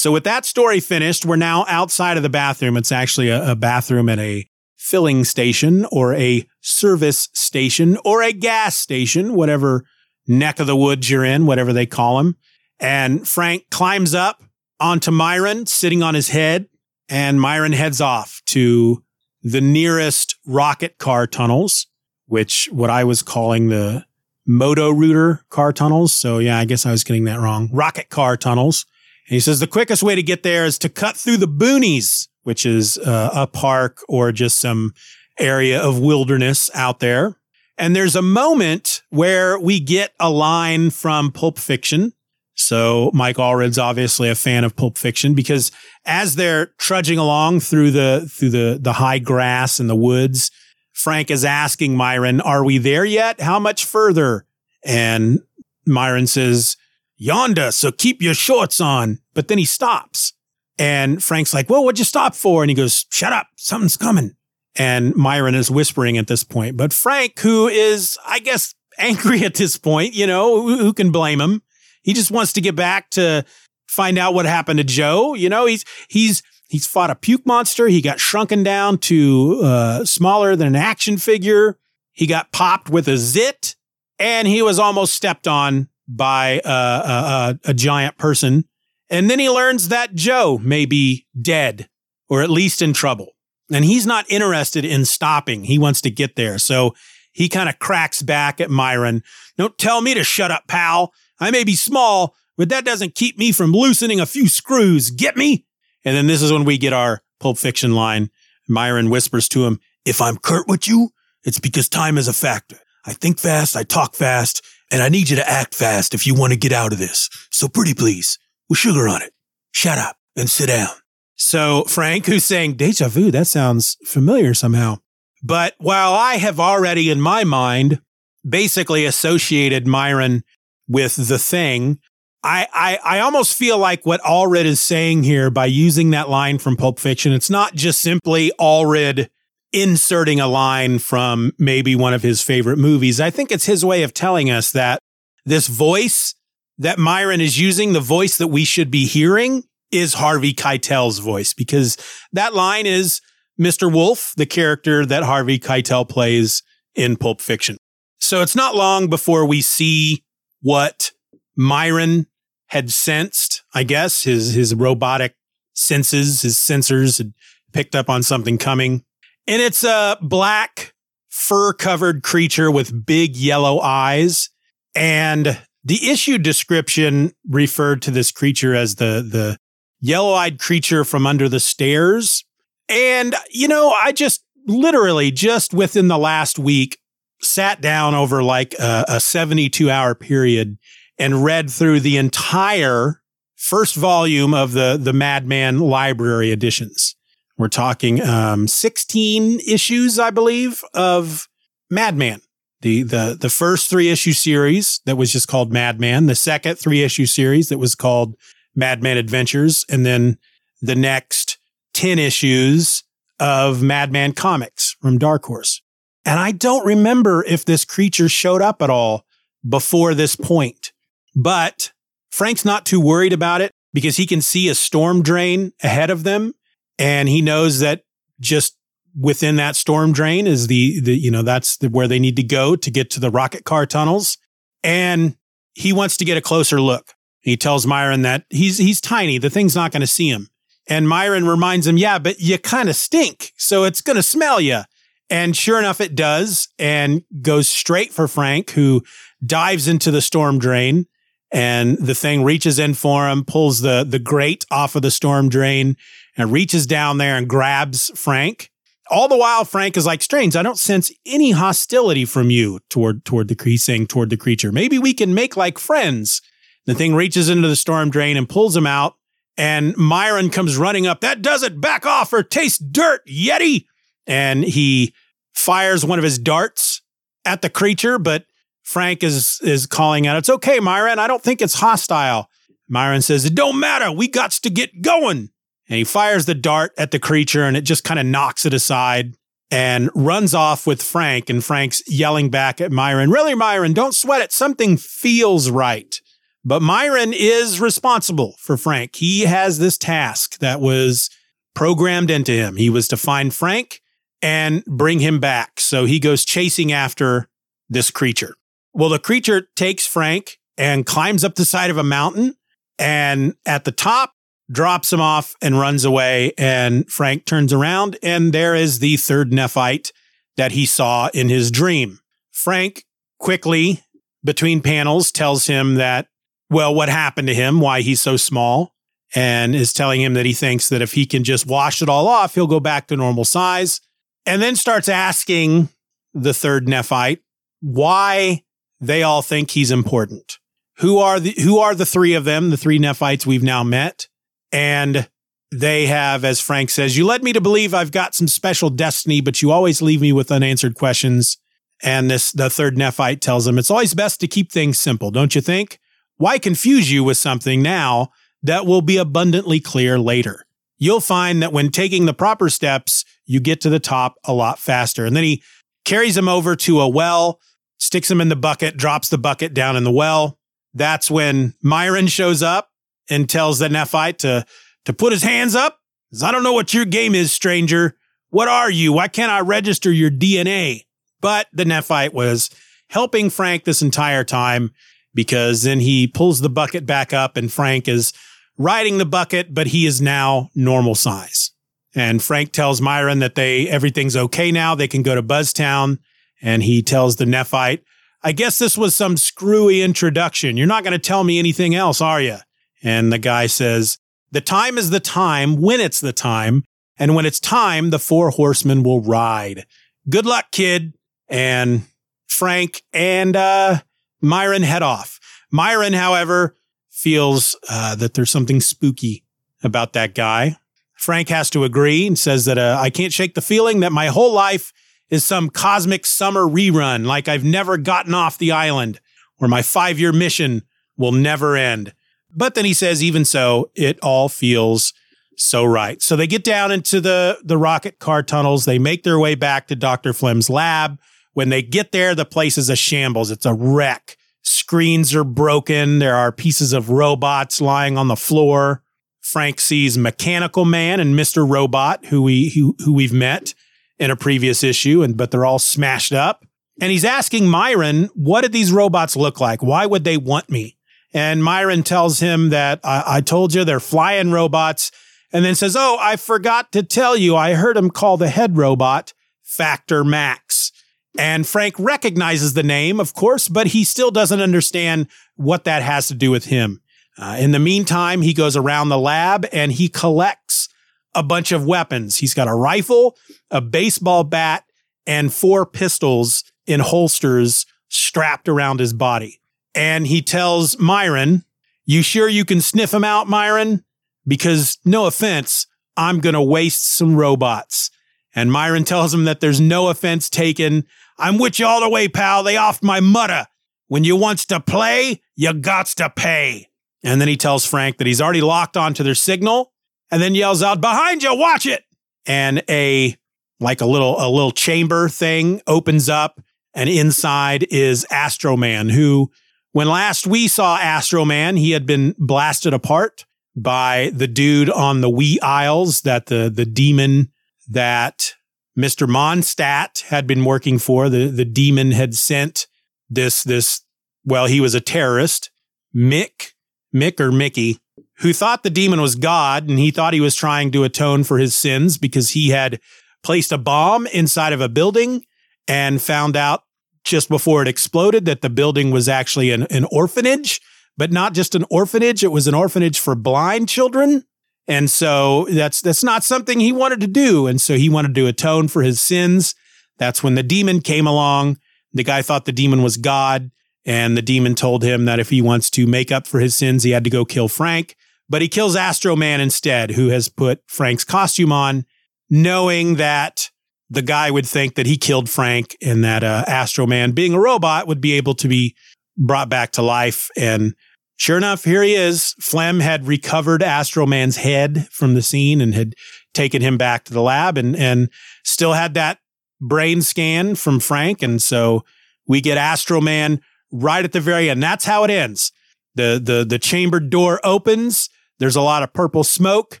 [0.00, 2.78] So with that story finished, we're now outside of the bathroom.
[2.78, 8.32] It's actually a, a bathroom at a filling station or a service station or a
[8.32, 9.84] gas station, whatever
[10.26, 12.38] neck of the woods you're in, whatever they call them.
[12.78, 14.42] And Frank climbs up
[14.80, 16.66] onto Myron, sitting on his head,
[17.10, 19.04] and Myron heads off to
[19.42, 21.88] the nearest rocket car tunnels,
[22.24, 24.06] which what I was calling the
[24.46, 26.14] Moto Router car tunnels.
[26.14, 27.68] So yeah, I guess I was getting that wrong.
[27.70, 28.86] Rocket car tunnels.
[29.30, 32.26] And he says the quickest way to get there is to cut through the boonies,
[32.42, 34.92] which is uh, a park or just some
[35.38, 37.36] area of wilderness out there.
[37.78, 42.12] And there's a moment where we get a line from Pulp Fiction.
[42.56, 45.70] So Mike Allred's obviously a fan of Pulp Fiction because
[46.04, 50.50] as they're trudging along through the through the the high grass and the woods,
[50.92, 53.40] Frank is asking Myron, Are we there yet?
[53.40, 54.44] How much further?
[54.84, 55.38] And
[55.86, 56.76] Myron says,
[57.20, 59.18] Yonda, so keep your shorts on.
[59.34, 60.32] But then he stops.
[60.78, 62.62] And Frank's like, Well, what'd you stop for?
[62.62, 63.48] And he goes, Shut up.
[63.56, 64.36] Something's coming.
[64.76, 66.76] And Myron is whispering at this point.
[66.76, 71.10] But Frank, who is, I guess, angry at this point, you know, who, who can
[71.10, 71.62] blame him?
[72.02, 73.44] He just wants to get back to
[73.88, 75.34] find out what happened to Joe.
[75.34, 77.88] You know, he's, he's, He's fought a puke monster.
[77.88, 81.76] He got shrunken down to uh, smaller than an action figure.
[82.12, 83.74] He got popped with a zit,
[84.20, 88.64] and he was almost stepped on by a, a, a giant person.
[89.08, 91.88] And then he learns that Joe may be dead
[92.28, 93.32] or at least in trouble.
[93.72, 95.64] And he's not interested in stopping.
[95.64, 96.58] He wants to get there.
[96.58, 96.94] So
[97.32, 99.22] he kind of cracks back at Myron.
[99.56, 101.12] Don't tell me to shut up, pal.
[101.38, 105.10] I may be small, but that doesn't keep me from loosening a few screws.
[105.10, 105.66] Get me?
[106.04, 108.30] And then this is when we get our Pulp Fiction line.
[108.68, 111.10] Myron whispers to him, If I'm curt with you,
[111.44, 112.78] it's because time is a factor.
[113.04, 116.34] I think fast, I talk fast, and I need you to act fast if you
[116.34, 117.28] want to get out of this.
[117.50, 119.32] So pretty please, with sugar on it.
[119.72, 120.88] Shut up and sit down.
[121.36, 124.98] So Frank, who's saying deja vu, that sounds familiar somehow.
[125.42, 128.00] But while I have already in my mind
[128.48, 130.42] basically associated Myron
[130.88, 131.98] with the thing,
[132.42, 136.58] I, I, I almost feel like what Allred is saying here by using that line
[136.58, 139.28] from Pulp Fiction, it's not just simply Allred
[139.72, 143.20] inserting a line from maybe one of his favorite movies.
[143.20, 144.98] I think it's his way of telling us that
[145.44, 146.34] this voice
[146.78, 151.52] that Myron is using, the voice that we should be hearing is Harvey Keitel's voice
[151.52, 151.96] because
[152.32, 153.20] that line is
[153.60, 153.92] Mr.
[153.92, 156.62] Wolf, the character that Harvey Keitel plays
[156.94, 157.76] in Pulp Fiction.
[158.18, 160.24] So it's not long before we see
[160.62, 161.12] what
[161.56, 162.26] Myron
[162.68, 165.34] had sensed, I guess, his, his robotic
[165.74, 167.32] senses, his sensors had
[167.72, 169.04] picked up on something coming.
[169.50, 170.94] And it's a black
[171.28, 174.48] fur covered creature with big yellow eyes.
[174.94, 179.56] And the issue description referred to this creature as the, the
[179.98, 182.44] yellow eyed creature from under the stairs.
[182.88, 187.00] And, you know, I just literally just within the last week
[187.42, 190.78] sat down over like a, a 72 hour period
[191.18, 193.20] and read through the entire
[193.56, 197.16] first volume of the, the Madman library editions.
[197.60, 201.46] We're talking um, 16 issues, I believe, of
[201.90, 202.40] Madman.
[202.80, 207.02] The, the, the first three issue series that was just called Madman, the second three
[207.02, 208.34] issue series that was called
[208.74, 210.38] Madman Adventures, and then
[210.80, 211.58] the next
[211.92, 213.04] 10 issues
[213.38, 215.82] of Madman Comics from Dark Horse.
[216.24, 219.26] And I don't remember if this creature showed up at all
[219.68, 220.92] before this point.
[221.36, 221.92] But
[222.30, 226.22] Frank's not too worried about it because he can see a storm drain ahead of
[226.22, 226.54] them.
[227.00, 228.02] And he knows that
[228.38, 228.76] just
[229.18, 232.42] within that storm drain is the, the you know, that's the, where they need to
[232.42, 234.36] go to get to the rocket car tunnels.
[234.84, 235.36] And
[235.72, 237.14] he wants to get a closer look.
[237.40, 239.38] He tells Myron that he's, he's tiny.
[239.38, 240.48] The thing's not going to see him.
[240.88, 243.52] And Myron reminds him, yeah, but you kind of stink.
[243.56, 244.82] So it's going to smell you.
[245.30, 249.02] And sure enough, it does and goes straight for Frank, who
[249.44, 251.06] dives into the storm drain.
[251.50, 255.48] And the thing reaches in for him, pulls the, the grate off of the storm
[255.48, 255.96] drain
[256.40, 258.70] and reaches down there and grabs Frank.
[259.10, 263.24] All the while, Frank is like, Strange, I don't sense any hostility from you toward,
[263.24, 264.70] toward the creature, saying toward the creature.
[264.70, 266.42] Maybe we can make like friends.
[266.86, 269.16] The thing reaches into the storm drain and pulls him out.
[269.56, 271.20] And Myron comes running up.
[271.20, 271.80] That does it.
[271.80, 273.86] Back off or taste dirt, Yeti.
[274.26, 275.12] And he
[275.52, 277.02] fires one of his darts
[277.44, 278.46] at the creature, but
[278.82, 281.18] Frank is is calling out, It's okay, Myron.
[281.18, 282.48] I don't think it's hostile.
[282.88, 284.10] Myron says, It don't matter.
[284.10, 285.50] We got to get going.
[285.90, 288.72] And he fires the dart at the creature and it just kind of knocks it
[288.72, 289.34] aside
[289.72, 291.50] and runs off with Frank.
[291.50, 294.52] And Frank's yelling back at Myron, Really, Myron, don't sweat it.
[294.52, 296.20] Something feels right.
[296.64, 299.16] But Myron is responsible for Frank.
[299.16, 301.28] He has this task that was
[301.74, 302.76] programmed into him.
[302.76, 304.00] He was to find Frank
[304.42, 305.80] and bring him back.
[305.80, 307.48] So he goes chasing after
[307.88, 308.54] this creature.
[308.92, 312.54] Well, the creature takes Frank and climbs up the side of a mountain
[312.98, 314.34] and at the top
[314.70, 316.52] drops him off and runs away.
[316.56, 320.12] And Frank turns around and there is the third Nephite
[320.56, 322.20] that he saw in his dream.
[322.52, 323.04] Frank
[323.38, 324.02] quickly
[324.44, 326.28] between panels tells him that,
[326.68, 328.94] well, what happened to him, why he's so small,
[329.34, 332.28] and is telling him that he thinks that if he can just wash it all
[332.28, 334.00] off, he'll go back to normal size.
[334.46, 335.88] And then starts asking
[336.32, 337.40] the third Nephite
[337.80, 338.62] why
[339.00, 340.58] they all think he's important.
[340.98, 344.26] Who are the who are the three of them, the three Nephites we've now met?
[344.72, 345.28] And
[345.72, 349.40] they have, as Frank says, you led me to believe I've got some special destiny,
[349.40, 351.58] but you always leave me with unanswered questions.
[352.02, 355.54] And this, the third Nephite tells him, it's always best to keep things simple, don't
[355.54, 355.98] you think?
[356.36, 358.30] Why confuse you with something now
[358.62, 360.64] that will be abundantly clear later?
[360.98, 364.78] You'll find that when taking the proper steps, you get to the top a lot
[364.78, 365.24] faster.
[365.24, 365.62] And then he
[366.04, 367.60] carries him over to a well,
[367.98, 370.58] sticks him in the bucket, drops the bucket down in the well.
[370.94, 372.89] That's when Myron shows up
[373.30, 374.66] and tells the Nephite to,
[375.04, 375.98] to put his hands up.
[376.42, 378.16] I don't know what your game is, stranger.
[378.50, 379.12] What are you?
[379.12, 381.02] Why can't I register your DNA?
[381.40, 382.70] But the Nephite was
[383.08, 384.92] helping Frank this entire time
[385.34, 388.32] because then he pulls the bucket back up and Frank is
[388.76, 391.70] riding the bucket, but he is now normal size.
[392.14, 394.94] And Frank tells Myron that they, everything's okay now.
[394.94, 396.18] They can go to Buzztown.
[396.62, 398.02] And he tells the Nephite,
[398.42, 400.76] I guess this was some screwy introduction.
[400.76, 402.58] You're not going to tell me anything else, are you?
[403.02, 404.18] And the guy says,
[404.50, 406.84] The time is the time when it's the time.
[407.18, 409.84] And when it's time, the four horsemen will ride.
[410.28, 411.14] Good luck, kid.
[411.48, 412.02] And
[412.46, 414.00] Frank and uh,
[414.40, 415.38] Myron head off.
[415.70, 416.76] Myron, however,
[417.10, 419.44] feels uh, that there's something spooky
[419.82, 420.76] about that guy.
[421.14, 424.28] Frank has to agree and says that uh, I can't shake the feeling that my
[424.28, 424.92] whole life
[425.28, 429.20] is some cosmic summer rerun, like I've never gotten off the island,
[429.58, 430.82] where my five year mission
[431.16, 432.14] will never end.
[432.54, 435.12] But then he says, even so, it all feels
[435.56, 436.20] so right.
[436.22, 438.84] So they get down into the, the rocket car tunnels.
[438.84, 440.32] They make their way back to Dr.
[440.32, 441.18] Flem's lab.
[441.52, 443.50] When they get there, the place is a shambles.
[443.50, 444.36] It's a wreck.
[444.62, 446.18] Screens are broken.
[446.18, 449.02] There are pieces of robots lying on the floor.
[449.40, 451.68] Frank sees Mechanical Man and Mr.
[451.68, 453.74] Robot, who we who, who we've met
[454.18, 456.64] in a previous issue, and but they're all smashed up.
[457.00, 459.82] And he's asking Myron, what did these robots look like?
[459.82, 460.98] Why would they want me?
[461.32, 465.12] And Myron tells him that I, I told you they're flying robots
[465.52, 467.56] and then says, Oh, I forgot to tell you.
[467.56, 470.92] I heard him call the head robot Factor Max.
[471.38, 476.26] And Frank recognizes the name, of course, but he still doesn't understand what that has
[476.28, 477.00] to do with him.
[477.38, 480.88] Uh, in the meantime, he goes around the lab and he collects
[481.34, 482.38] a bunch of weapons.
[482.38, 483.36] He's got a rifle,
[483.70, 484.84] a baseball bat,
[485.24, 489.59] and four pistols in holsters strapped around his body
[490.00, 491.62] and he tells Myron,
[492.06, 494.02] You sure you can sniff him out, Myron?
[494.46, 495.86] Because no offense,
[496.16, 498.10] I'm going to waste some robots.
[498.54, 501.04] And Myron tells him that there's no offense taken.
[501.38, 502.62] I'm with you all the way, pal.
[502.62, 503.66] They off my mutter.
[504.08, 506.88] When you wants to play, you gots to pay.
[507.22, 509.92] And then he tells Frank that he's already locked onto their signal
[510.30, 512.04] and then yells out, behind you, watch it.
[512.46, 513.36] And a,
[513.80, 516.58] like a little, a little chamber thing opens up
[516.94, 519.50] and inside is Astroman, who
[519.92, 523.44] when last we saw Astro Man, he had been blasted apart
[523.76, 527.50] by the dude on the Wee Isles that the, the demon
[527.88, 528.54] that
[528.98, 529.28] Mr.
[529.28, 531.28] Monstadt had been working for.
[531.28, 532.86] The, the demon had sent
[533.28, 534.02] this, this,
[534.44, 535.70] well, he was a terrorist,
[536.14, 536.72] Mick,
[537.14, 537.98] Mick or Mickey,
[538.38, 541.58] who thought the demon was God and he thought he was trying to atone for
[541.58, 543.00] his sins because he had
[543.42, 545.44] placed a bomb inside of a building
[545.88, 546.84] and found out
[547.24, 550.80] just before it exploded that the building was actually an, an orphanage,
[551.16, 552.42] but not just an orphanage.
[552.42, 554.44] It was an orphanage for blind children.
[554.88, 557.66] And so that's that's not something he wanted to do.
[557.66, 559.74] And so he wanted to atone for his sins.
[560.18, 561.78] That's when the demon came along.
[562.12, 563.70] The guy thought the demon was God.
[564.04, 567.02] And the demon told him that if he wants to make up for his sins,
[567.02, 568.16] he had to go kill Frank.
[568.48, 572.04] But he kills Astro Man instead, who has put Frank's costume on,
[572.48, 573.70] knowing that
[574.10, 577.60] the guy would think that he killed Frank and that uh, Astro Man, being a
[577.60, 578.96] robot, would be able to be
[579.36, 580.50] brought back to life.
[580.56, 580.94] And
[581.36, 582.54] sure enough, here he is.
[582.60, 586.14] Flem had recovered Astro Man's head from the scene and had
[586.52, 588.28] taken him back to the lab and, and
[588.64, 589.38] still had that
[589.80, 591.40] brain scan from Frank.
[591.40, 592.04] And so
[592.48, 593.60] we get Astro Man
[593.92, 594.82] right at the very end.
[594.82, 595.70] That's how it ends.
[596.16, 598.28] The, the, the chamber door opens.
[598.58, 600.00] There's a lot of purple smoke.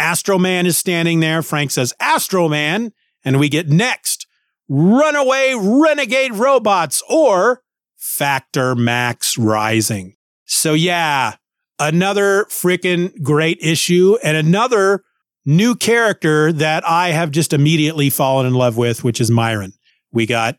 [0.00, 1.42] Astro Man is standing there.
[1.42, 2.92] Frank says, Astro Man.
[3.24, 4.26] And we get next
[4.68, 7.62] Runaway Renegade Robots or
[7.96, 10.14] Factor Max Rising.
[10.44, 11.36] So, yeah,
[11.78, 15.04] another freaking great issue and another
[15.44, 19.72] new character that I have just immediately fallen in love with, which is Myron.
[20.12, 20.58] We got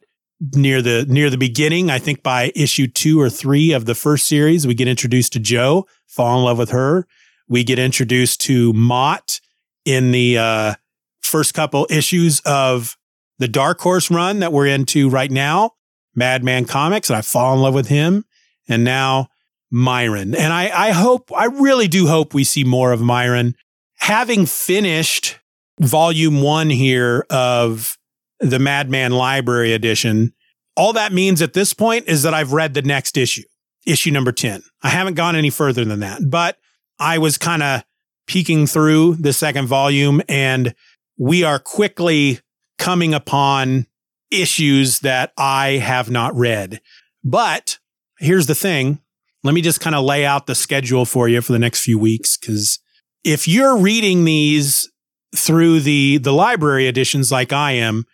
[0.55, 4.27] near the near the beginning, I think by issue two or three of the first
[4.27, 7.07] series, we get introduced to Joe, fall in love with her.
[7.47, 9.41] We get introduced to Mott
[9.85, 10.73] in the uh,
[11.21, 12.97] first couple issues of
[13.37, 15.71] the Dark Horse run that we're into right now,
[16.15, 18.25] Madman Comics, and I fall in love with him.
[18.67, 19.29] And now
[19.71, 20.35] Myron.
[20.35, 23.55] And I, I hope, I really do hope we see more of Myron.
[23.97, 25.39] Having finished
[25.79, 27.97] volume one here of
[28.39, 30.33] the Madman Library edition,
[30.75, 33.43] all that means at this point is that I've read the next issue,
[33.85, 34.63] issue number 10.
[34.81, 36.57] I haven't gone any further than that, but
[36.97, 37.83] I was kind of
[38.27, 40.73] peeking through the second volume and
[41.19, 42.39] we are quickly
[42.79, 43.85] coming upon
[44.31, 46.81] issues that I have not read.
[47.23, 47.77] But
[48.19, 49.01] here's the thing.
[49.43, 51.99] Let me just kind of lay out the schedule for you for the next few
[51.99, 52.37] weeks.
[52.37, 52.79] Cause
[53.23, 54.89] if you're reading these
[55.35, 58.05] through the, the library editions like I am,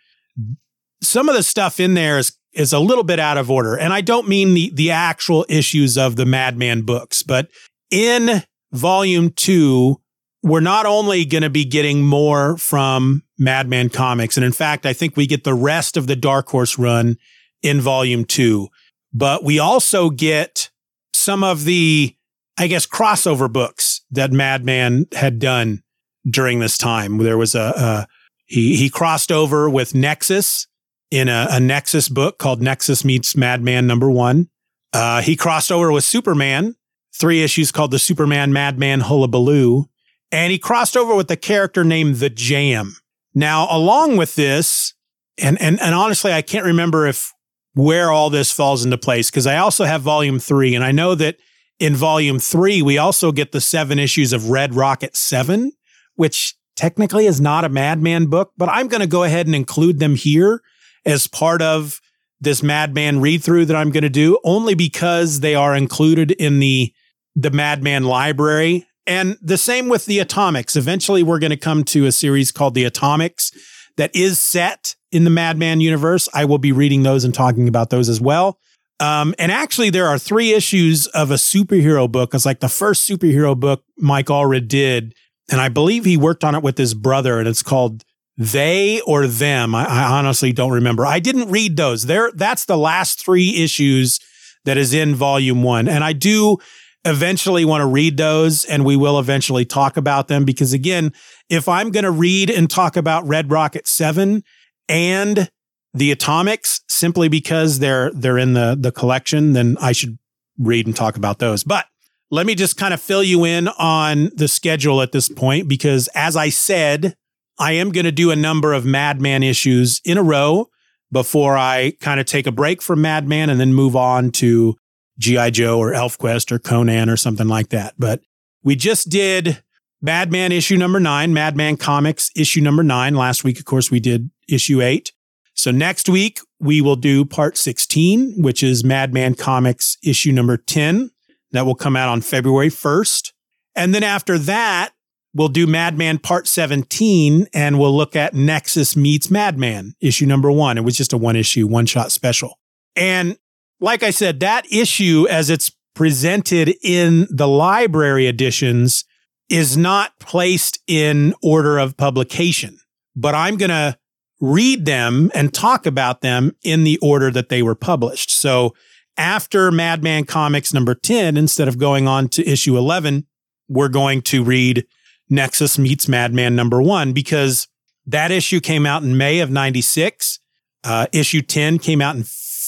[1.00, 3.78] some of the stuff in there is, is a little bit out of order.
[3.78, 7.48] And I don't mean the, the actual issues of the Madman books, but
[7.90, 8.42] in
[8.72, 10.00] volume two,
[10.46, 14.92] we're not only going to be getting more from Madman Comics, and in fact, I
[14.92, 17.18] think we get the rest of the Dark Horse run
[17.62, 18.68] in volume two,
[19.12, 20.70] but we also get
[21.12, 22.14] some of the,
[22.56, 25.82] I guess, crossover books that Madman had done
[26.30, 27.18] during this time.
[27.18, 28.06] There was a, a
[28.44, 30.68] he, he crossed over with Nexus
[31.10, 34.48] in a, a, Nexus book called Nexus Meets Madman number one.
[34.92, 36.76] Uh, he crossed over with Superman,
[37.12, 39.88] three issues called the Superman Madman Hullabaloo
[40.32, 42.96] and he crossed over with a character named the Jam.
[43.34, 44.94] Now, along with this,
[45.38, 47.32] and and and honestly, I can't remember if
[47.74, 51.14] where all this falls into place because I also have volume three, and I know
[51.14, 51.36] that
[51.78, 55.72] in volume three we also get the seven issues of Red Rocket Seven,
[56.14, 59.98] which technically is not a Madman book, but I'm going to go ahead and include
[59.98, 60.62] them here
[61.04, 62.00] as part of
[62.40, 66.58] this Madman read through that I'm going to do, only because they are included in
[66.58, 66.92] the
[67.34, 70.76] the Madman library and the same with the Atomics.
[70.76, 73.52] Eventually, we're going to come to a series called the Atomics
[73.96, 76.28] that is set in the Madman universe.
[76.34, 78.58] I will be reading those and talking about those as well.
[78.98, 82.34] Um, and actually, there are three issues of a superhero book.
[82.34, 85.14] It's like the first superhero book Mike Allred did.
[85.50, 88.04] And I believe he worked on it with his brother, and it's called
[88.36, 89.74] They or Them.
[89.74, 91.06] I, I honestly don't remember.
[91.06, 92.06] I didn't read those.
[92.06, 94.18] There, that's the last three issues
[94.64, 95.88] that is in volume one.
[95.88, 96.58] And I do
[97.06, 101.12] eventually want to read those and we will eventually talk about them because again,
[101.48, 104.42] if I'm going to read and talk about Red Rocket 7
[104.88, 105.50] and
[105.94, 110.18] the Atomics simply because they're they're in the the collection, then I should
[110.58, 111.64] read and talk about those.
[111.64, 111.86] But
[112.30, 116.08] let me just kind of fill you in on the schedule at this point because
[116.14, 117.14] as I said,
[117.58, 120.68] I am going to do a number of Madman issues in a row
[121.12, 124.76] before I kind of take a break from Madman and then move on to
[125.18, 125.50] G.I.
[125.50, 127.94] Joe or ElfQuest or Conan or something like that.
[127.98, 128.20] But
[128.62, 129.62] we just did
[130.02, 133.14] Madman issue number nine, Madman Comics issue number nine.
[133.14, 135.12] Last week, of course, we did issue eight.
[135.54, 141.10] So next week, we will do part 16, which is Madman Comics issue number 10.
[141.52, 143.32] That will come out on February 1st.
[143.74, 144.92] And then after that,
[145.34, 150.76] we'll do Madman part 17 and we'll look at Nexus meets Madman issue number one.
[150.76, 152.58] It was just a one issue, one shot special.
[152.94, 153.38] And
[153.80, 159.04] like I said, that issue as it's presented in the library editions
[159.48, 162.78] is not placed in order of publication,
[163.14, 163.96] but I'm going to
[164.40, 168.30] read them and talk about them in the order that they were published.
[168.30, 168.74] So
[169.16, 173.26] after Madman Comics number 10, instead of going on to issue 11,
[173.68, 174.86] we're going to read
[175.30, 177.66] Nexus Meets Madman number one because
[178.06, 180.38] that issue came out in May of 96.
[180.84, 182.22] Uh, issue 10 came out in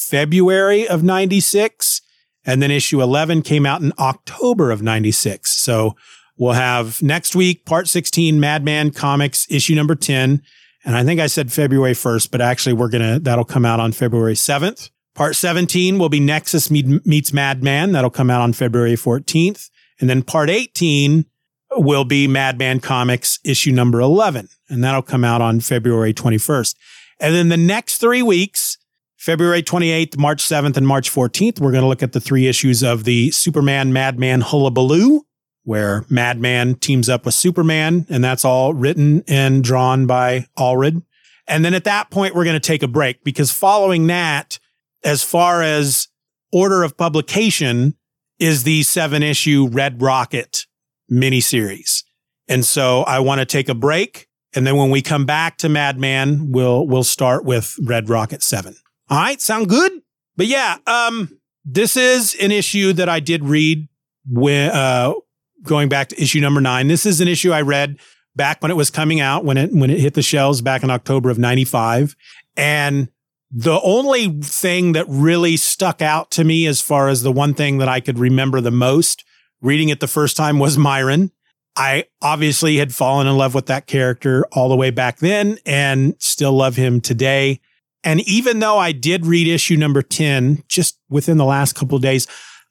[0.09, 2.02] February of 96.
[2.44, 5.50] And then issue 11 came out in October of 96.
[5.50, 5.96] So
[6.36, 10.42] we'll have next week, part 16, Madman Comics, issue number 10.
[10.84, 13.80] And I think I said February 1st, but actually we're going to, that'll come out
[13.80, 14.90] on February 7th.
[15.14, 17.92] Part 17 will be Nexus Meets Madman.
[17.92, 19.68] That'll come out on February 14th.
[20.00, 21.26] And then part 18
[21.72, 24.48] will be Madman Comics issue number 11.
[24.68, 26.76] And that'll come out on February 21st.
[27.20, 28.77] And then the next three weeks,
[29.18, 32.84] February 28th, March 7th, and March 14th, we're going to look at the three issues
[32.84, 35.22] of the Superman Madman Hullabaloo,
[35.64, 41.02] where Madman teams up with Superman, and that's all written and drawn by Allred.
[41.48, 44.60] And then at that point, we're going to take a break because following that,
[45.02, 46.06] as far as
[46.52, 47.96] order of publication,
[48.38, 50.66] is the seven issue Red Rocket
[51.10, 52.04] miniseries.
[52.46, 54.28] And so I want to take a break.
[54.54, 58.76] And then when we come back to Madman, we'll, we'll start with Red Rocket 7.
[59.11, 59.92] All right, sound good?
[60.36, 63.88] But yeah, um, this is an issue that I did read
[64.30, 65.14] when uh,
[65.62, 66.88] going back to issue number nine.
[66.88, 67.98] This is an issue I read
[68.36, 70.90] back when it was coming out, when it when it hit the shelves back in
[70.90, 72.16] October of '95,
[72.56, 73.09] and
[73.50, 77.78] the only thing that really stuck out to me, as far as the one thing
[77.78, 79.24] that I could remember the most
[79.62, 81.32] reading it the first time, was Myron.
[81.76, 86.14] I obviously had fallen in love with that character all the way back then, and
[86.18, 87.61] still love him today.
[88.05, 92.03] And even though I did read issue number 10 just within the last couple of
[92.03, 92.26] days,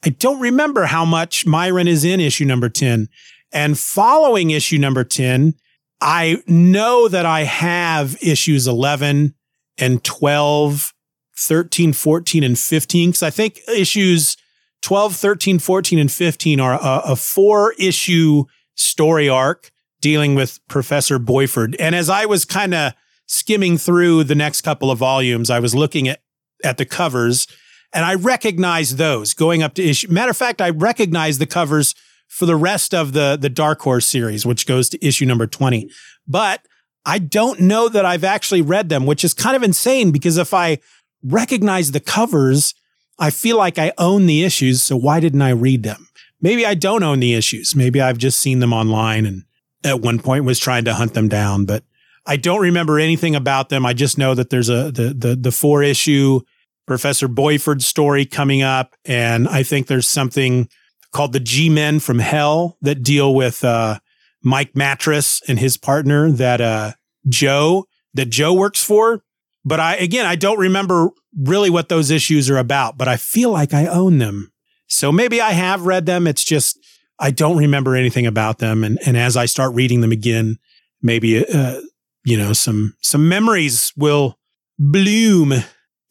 [0.05, 3.09] I don't remember how much Myron is in issue number 10.
[3.51, 5.55] And following issue number 10,
[5.99, 9.33] I know that I have issues 11
[9.77, 10.93] and 12,
[11.37, 13.11] 13, 14, and 15.
[13.13, 14.37] Cause I think issues
[14.81, 19.71] 12, 13, 14, and 15 are a, a four issue story arc
[20.01, 21.75] dealing with Professor Boiffard.
[21.79, 22.93] And as I was kind of
[23.27, 26.21] skimming through the next couple of volumes, I was looking at,
[26.63, 27.47] at the covers
[27.93, 30.11] and I recognized those going up to issue.
[30.11, 31.93] Matter of fact, I recognized the covers
[32.27, 35.89] for the rest of the, the Dark Horse series, which goes to issue number 20.
[36.27, 36.65] But
[37.05, 40.53] I don't know that I've actually read them, which is kind of insane because if
[40.53, 40.79] I
[41.23, 42.73] recognize the covers,
[43.17, 44.83] I feel like I own the issues.
[44.83, 46.07] So why didn't I read them?
[46.41, 47.75] Maybe I don't own the issues.
[47.75, 49.43] Maybe I've just seen them online and
[49.83, 51.83] at one point was trying to hunt them down, but
[52.27, 53.85] I don't remember anything about them.
[53.85, 56.41] I just know that there's a the the the four issue
[56.85, 60.67] Professor Boiffard story coming up, and I think there's something
[61.11, 63.99] called the G Men from Hell that deal with uh,
[64.43, 66.93] Mike Mattress and his partner that uh,
[67.27, 69.23] Joe that Joe works for.
[69.63, 73.51] But I again I don't remember really what those issues are about, but I feel
[73.51, 74.51] like I own them.
[74.87, 76.27] So maybe I have read them.
[76.27, 76.77] It's just
[77.19, 80.57] I don't remember anything about them, and and as I start reading them again,
[81.01, 81.81] maybe uh,
[82.27, 84.37] you know, some, some memories will
[84.77, 85.53] bloom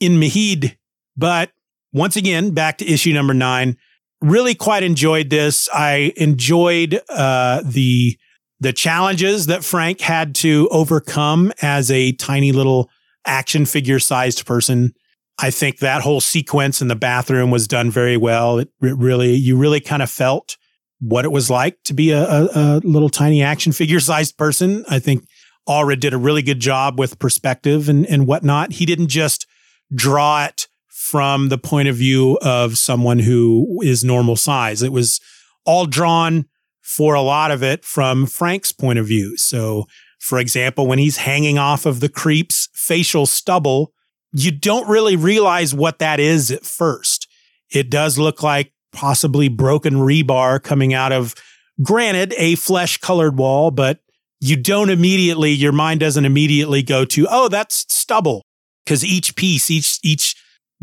[0.00, 0.74] in Mahid.
[1.14, 1.50] But
[1.92, 3.76] once again, back to issue number nine.
[4.22, 5.68] Really quite enjoyed this.
[5.74, 8.16] I enjoyed, uh, the,
[8.60, 12.88] the challenges that Frank had to overcome as a tiny little
[13.26, 14.94] action figure sized person.
[15.38, 18.58] I think that whole sequence in the bathroom was done very well.
[18.58, 20.56] It, it really, you really kind of felt
[20.98, 24.82] what it was like to be a, a, a little tiny action figure sized person.
[24.88, 25.26] I think
[25.68, 28.72] Allred did a really good job with perspective and, and whatnot.
[28.72, 29.46] He didn't just
[29.94, 34.82] draw it from the point of view of someone who is normal size.
[34.82, 35.20] It was
[35.64, 36.46] all drawn
[36.82, 39.36] for a lot of it from Frank's point of view.
[39.36, 39.86] So,
[40.20, 43.92] for example, when he's hanging off of the creep's facial stubble,
[44.32, 47.28] you don't really realize what that is at first.
[47.70, 51.34] It does look like possibly broken rebar coming out of,
[51.82, 54.00] granted, a flesh colored wall, but
[54.40, 58.42] you don't immediately, your mind doesn't immediately go to, oh, that's stubble.
[58.86, 60.36] Cause each piece, each, each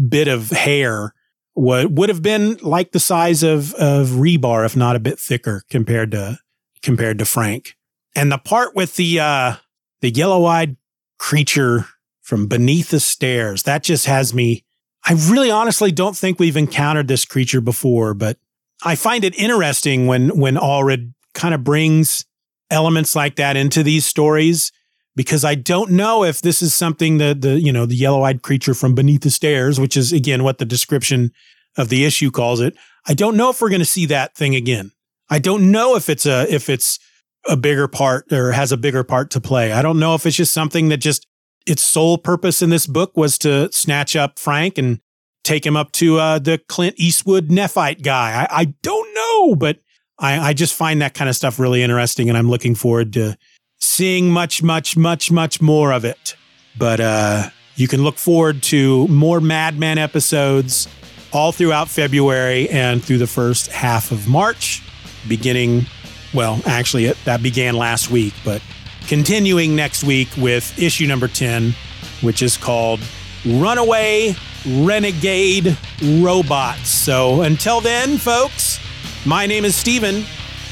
[0.10, 1.14] bit of hair
[1.56, 5.64] would, would have been like the size of, of rebar, if not a bit thicker
[5.70, 6.40] compared to,
[6.82, 7.76] compared to Frank.
[8.16, 9.56] And the part with the, uh,
[10.02, 10.78] the yellow eyed
[11.18, 11.86] creature
[12.22, 14.64] from beneath the stairs, that just has me.
[15.06, 18.38] I really honestly don't think we've encountered this creature before, but
[18.84, 22.26] I find it interesting when, when Allred kind of brings
[22.74, 24.72] elements like that into these stories
[25.16, 28.42] because I don't know if this is something that the, you know, the yellow eyed
[28.42, 31.32] creature from beneath the stairs, which is again what the description
[31.78, 32.76] of the issue calls it.
[33.08, 34.92] I don't know if we're going to see that thing again.
[35.30, 37.00] I don't know if it's a if it's
[37.48, 39.72] a bigger part or has a bigger part to play.
[39.72, 41.28] I don't know if it's just something that just
[41.66, 45.00] its sole purpose in this book was to snatch up Frank and
[45.44, 48.46] take him up to uh, the Clint Eastwood Nephite guy.
[48.50, 49.80] I, I don't know, but
[50.20, 53.38] I, I just find that kind of stuff really interesting, and I'm looking forward to
[53.80, 56.36] seeing much, much, much, much more of it.
[56.78, 60.88] But uh, you can look forward to more Madman episodes
[61.32, 64.82] all throughout February and through the first half of March,
[65.28, 65.86] beginning,
[66.34, 68.62] well, actually, it, that began last week, but
[69.08, 71.74] continuing next week with issue number 10,
[72.22, 73.00] which is called
[73.46, 74.36] Runaway
[74.66, 76.90] Renegade Robots.
[76.90, 78.80] So until then, folks,
[79.26, 80.24] my name is Steeven,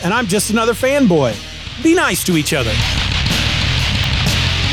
[0.03, 1.33] and I'm just another fanboy.
[1.83, 2.73] Be nice to each other.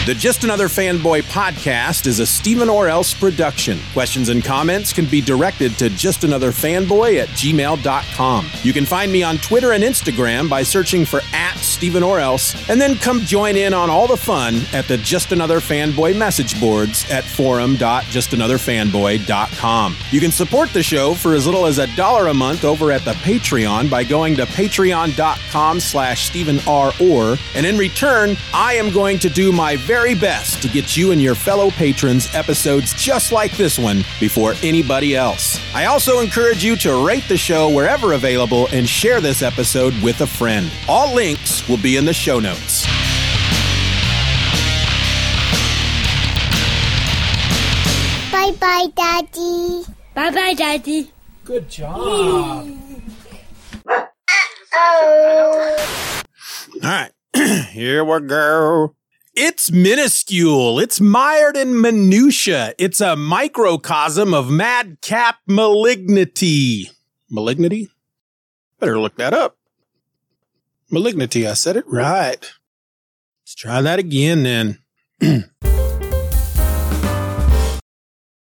[0.09, 3.79] The Just Another Fanboy podcast is a Steeven Orr Else production.
[3.93, 8.47] Questions and comments can be directed to justanotherfanboy at gmail.com.
[8.63, 12.71] You can find me on Twitter and Instagram by searching for at Steeven Orr Else,
[12.71, 16.59] and then come join in on all the fun at the Just Another Fanboy message
[16.59, 19.97] boards at forum.justanotherfanboy.com.
[20.11, 23.05] You can support the show for as little as a dollar a month over at
[23.05, 26.95] the Patreon by going to patreon.com slash Steeven R.
[26.99, 30.97] Orr, and in return, I am going to do my very very best to get
[30.97, 35.59] you and your fellow patrons episodes just like this one before anybody else.
[35.75, 40.21] I also encourage you to rate the show wherever available and share this episode with
[40.21, 40.71] a friend.
[40.89, 42.87] All links will be in the show notes.
[48.31, 49.83] Bye bye, Daddy.
[50.15, 51.11] Bye bye, Daddy.
[51.45, 51.97] Good job.
[54.75, 55.85] Oh.
[56.85, 57.11] All right,
[57.73, 58.95] here we go.
[59.41, 60.81] It's minuscule.
[60.81, 62.75] It's mired in minutia.
[62.77, 66.91] It's a microcosm of madcap malignity.
[67.31, 67.89] Malignity?
[68.81, 69.57] Better look that up.
[70.91, 71.47] Malignity.
[71.47, 72.51] I said it right.
[73.43, 74.81] Let's try that again then.